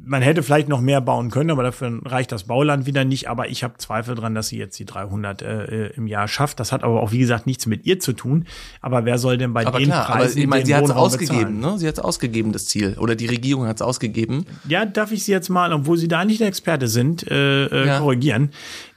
man 0.05 0.21
hätte 0.21 0.43
vielleicht 0.43 0.69
noch 0.69 0.81
mehr 0.81 1.01
bauen 1.01 1.31
können, 1.31 1.49
aber 1.49 1.63
dafür 1.63 1.99
reicht 2.05 2.31
das 2.31 2.43
Bauland 2.43 2.85
wieder 2.85 3.03
nicht. 3.03 3.27
Aber 3.27 3.49
ich 3.49 3.63
habe 3.63 3.77
Zweifel 3.77 4.15
dran, 4.15 4.35
dass 4.35 4.49
sie 4.49 4.57
jetzt 4.57 4.77
die 4.77 4.85
300 4.85 5.41
äh, 5.41 5.87
im 5.87 6.07
Jahr 6.07 6.27
schafft. 6.27 6.59
Das 6.59 6.71
hat 6.71 6.83
aber 6.83 7.01
auch, 7.01 7.11
wie 7.11 7.17
gesagt, 7.19 7.47
nichts 7.47 7.65
mit 7.65 7.85
ihr 7.85 7.99
zu 7.99 8.13
tun. 8.13 8.45
Aber 8.81 9.05
wer 9.05 9.17
soll 9.17 9.37
denn 9.37 9.53
bei 9.53 9.65
aber 9.65 9.79
den 9.79 9.87
klar, 9.87 10.05
Preisen 10.05 10.37
aber 10.37 10.41
ich 10.41 10.47
meine, 10.47 10.65
sie 10.65 10.75
hat 10.75 10.83
es 10.85 10.91
ausgegeben, 10.91 11.59
ne? 11.59 11.77
Sie 11.77 11.87
hat 11.87 11.95
es 11.95 12.03
ausgegeben, 12.03 12.51
das 12.51 12.65
Ziel. 12.65 12.95
Oder 12.99 13.15
die 13.15 13.25
Regierung 13.25 13.67
hat 13.67 13.77
es 13.77 13.81
ausgegeben. 13.81 14.45
Ja, 14.67 14.85
darf 14.85 15.11
ich 15.11 15.23
Sie 15.23 15.31
jetzt 15.31 15.49
mal, 15.49 15.73
obwohl 15.73 15.97
Sie 15.97 16.07
da 16.07 16.23
nicht 16.23 16.39
der 16.39 16.47
Experte 16.47 16.87
sind, 16.87 17.29
äh, 17.29 17.65
äh, 17.65 17.87
ja. 17.87 17.99
korrigieren. 17.99 18.51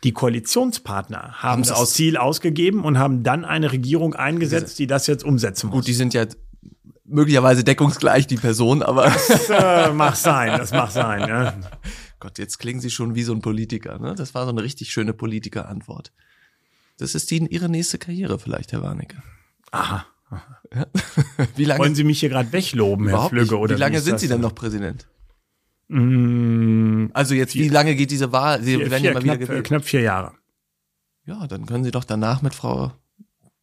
Die 0.05 0.13
Koalitionspartner 0.13 1.19
haben 1.19 1.43
Haben's 1.43 1.69
das 1.69 1.79
aus 1.79 1.95
Ziel 1.95 2.17
ausgegeben 2.17 2.85
und 2.85 2.99
haben 2.99 3.23
dann 3.23 3.45
eine 3.45 3.73
Regierung 3.73 4.15
eingesetzt, 4.15 4.79
die 4.79 4.87
das 4.87 5.07
jetzt 5.07 5.25
umsetzen 5.25 5.69
muss. 5.69 5.77
Gut, 5.77 5.87
die 5.87 5.95
sind 5.95 6.15
ja 6.15 6.27
möglicherweise 7.09 7.65
deckungsgleich 7.65 8.27
die 8.27 8.37
Person, 8.37 8.83
aber. 8.83 9.05
Das 9.05 9.51
äh, 9.51 9.93
mag 9.93 10.17
sein, 10.17 10.59
das 10.59 10.73
mag 10.73 10.91
sein, 10.91 11.29
ja. 11.29 11.55
Gott, 12.21 12.39
jetzt 12.39 12.59
klingen 12.59 12.81
Sie 12.81 12.91
schon 12.91 13.15
wie 13.15 13.23
so 13.23 13.33
ein 13.33 13.41
Politiker, 13.41 13.99
ne? 13.99 14.15
Das 14.15 14.35
war 14.35 14.45
so 14.45 14.51
eine 14.51 14.63
richtig 14.63 14.91
schöne 14.91 15.13
Politikerantwort. 15.13 16.13
Das 16.99 17.15
ist 17.15 17.31
die, 17.31 17.47
Ihre 17.47 17.69
nächste 17.69 17.99
Karriere 17.99 18.39
vielleicht, 18.39 18.73
Herr 18.73 18.83
Warnecke. 18.83 19.23
Aha. 19.71 20.07
Ja. 20.75 20.87
wie 21.57 21.65
lange? 21.65 21.81
Wollen 21.81 21.95
Sie 21.95 22.05
mich 22.05 22.21
hier 22.21 22.29
gerade 22.29 22.53
wegloben, 22.53 23.09
Herr 23.09 23.29
Flügge? 23.29 23.59
Oder 23.59 23.77
wie 23.77 23.81
lange 23.81 24.01
sind 24.01 24.21
Sie 24.21 24.29
denn 24.29 24.41
noch 24.41 24.55
Präsident? 24.55 25.09
Mm, 25.89 27.07
also 27.15 27.35
jetzt, 27.35 27.53
vier, 27.53 27.65
wie 27.65 27.69
lange 27.69 27.95
geht 27.95 28.11
diese 28.11 28.31
Wahl? 28.33 28.63
Sie 28.63 28.77
vier, 28.77 28.91
werden 28.91 29.05
ja 29.05 29.13
mal 29.13 29.23
knapp, 29.23 29.25
wieder 29.25 29.47
gewählt. 29.47 29.67
Knapp 29.67 29.85
vier 29.85 30.03
Jahre. 30.03 30.33
Ja, 31.25 31.47
dann 31.47 31.67
können 31.67 31.85
Sie 31.85 31.91
doch 31.91 32.05
danach 32.05 32.43
mit 32.43 32.55
Frau 32.55 32.93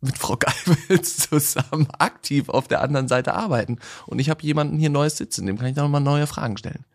mit 0.05 0.17
Frau 0.17 0.37
Geibels 0.39 1.17
zusammen 1.17 1.87
aktiv 1.99 2.49
auf 2.49 2.67
der 2.67 2.81
anderen 2.81 3.07
Seite 3.07 3.33
arbeiten. 3.33 3.79
Und 4.05 4.19
ich 4.19 4.29
habe 4.29 4.43
jemanden 4.43 4.77
hier 4.77 4.89
Neues 4.89 5.17
sitzen, 5.17 5.45
dem 5.45 5.57
kann 5.57 5.67
ich 5.67 5.75
dann 5.75 5.85
nochmal 5.85 6.01
neue 6.01 6.27
Fragen 6.27 6.57
stellen. 6.57 6.85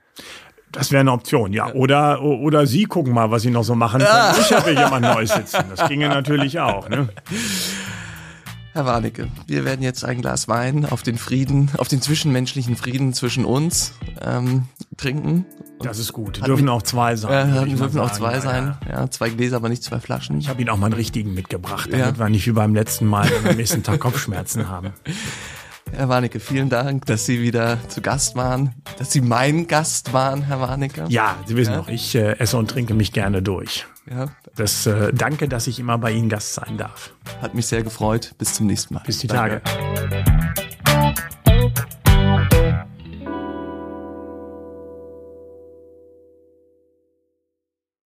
Das 0.73 0.93
wäre 0.93 1.01
eine 1.01 1.13
Option, 1.13 1.53
ja. 1.53 1.73
Oder, 1.73 2.23
oder 2.23 2.67
Sie 2.67 2.85
gucken 2.85 3.13
mal, 3.13 3.31
was 3.33 3.43
Sie 3.43 3.51
noch 3.51 3.65
so 3.65 3.75
machen 3.75 4.01
können. 4.01 4.41
Ich 4.41 4.53
habe 4.53 4.71
jemand 4.71 5.03
Neues 5.03 5.35
sitzen. 5.35 5.65
Das 5.75 5.89
ginge 5.89 6.09
natürlich 6.09 6.61
auch. 6.61 6.89
Ne? 6.89 7.09
Herr 8.73 8.87
Warnecke, 8.87 9.27
wir 9.49 9.65
werden 9.65 9.83
jetzt 9.83 10.05
ein 10.05 10.21
Glas 10.21 10.47
Wein 10.47 10.87
auf 10.87 11.03
den 11.03 11.19
Frieden, 11.19 11.71
auf 11.77 11.89
den 11.89 12.01
zwischenmenschlichen 12.01 12.77
Frieden 12.77 13.13
zwischen 13.13 13.45
uns 13.45 13.95
ähm, 14.23 14.69
trinken. 14.97 15.45
Das 15.83 15.99
ist 15.99 16.13
gut. 16.13 16.47
Dürfen 16.47 16.69
auch 16.69 16.83
zwei 16.83 17.17
sein. 17.17 17.53
Ja, 17.53 17.65
dürfen 17.65 17.99
auch 17.99 18.13
zwei 18.13 18.39
sein. 18.39 18.77
Ja. 18.87 18.93
ja. 18.93 19.11
zwei 19.11 19.31
Gläser, 19.31 19.57
aber 19.57 19.69
nicht 19.69 19.83
zwei 19.83 19.99
Flaschen. 19.99 20.39
Ich 20.39 20.49
habe 20.49 20.61
Ihnen 20.61 20.71
auch 20.71 20.77
mal 20.77 20.87
einen 20.87 20.95
richtigen 20.95 21.35
mitgebracht, 21.35 21.89
damit 21.91 22.07
ja. 22.07 22.19
wir 22.19 22.29
nicht 22.29 22.47
wie 22.47 22.53
beim 22.53 22.75
letzten 22.75 23.07
Mal 23.07 23.29
am 23.45 23.57
nächsten 23.57 23.83
Tag 23.83 23.99
Kopfschmerzen 23.99 24.69
haben. 24.69 24.93
Herr 25.93 26.09
Warnecke, 26.09 26.39
vielen 26.39 26.69
Dank, 26.69 27.07
dass 27.07 27.27
Sie 27.27 27.43
wieder 27.43 27.79
zu 27.89 28.01
Gast 28.01 28.37
waren, 28.37 28.75
dass 28.99 29.11
Sie 29.11 29.21
mein 29.21 29.67
Gast 29.67 30.13
waren, 30.13 30.43
Herr 30.43 30.61
Warnecke. 30.61 31.07
Ja, 31.09 31.37
Sie 31.47 31.57
wissen 31.57 31.73
ja. 31.73 31.85
ich 31.89 32.15
äh, 32.15 32.39
esse 32.39 32.57
und 32.57 32.71
trinke 32.71 32.95
mich 32.95 33.13
gerne 33.13 33.43
durch. 33.43 33.87
Ja. 34.11 34.29
Das 34.57 34.87
äh, 34.87 35.13
danke, 35.13 35.49
dass 35.49 35.67
ich 35.69 35.79
immer 35.79 35.97
bei 35.97 36.11
Ihnen 36.11 36.29
Gast 36.29 36.55
sein 36.55 36.77
darf. 36.77 37.15
Hat 37.41 37.55
mich 37.55 37.67
sehr 37.67 37.83
gefreut. 37.83 38.35
Bis 38.39 38.55
zum 38.55 38.67
nächsten 38.67 38.95
Mal. 38.95 39.03
Bis 39.07 39.19
die 39.19 39.29
Danke. 39.29 39.63
Tage. 39.63 40.70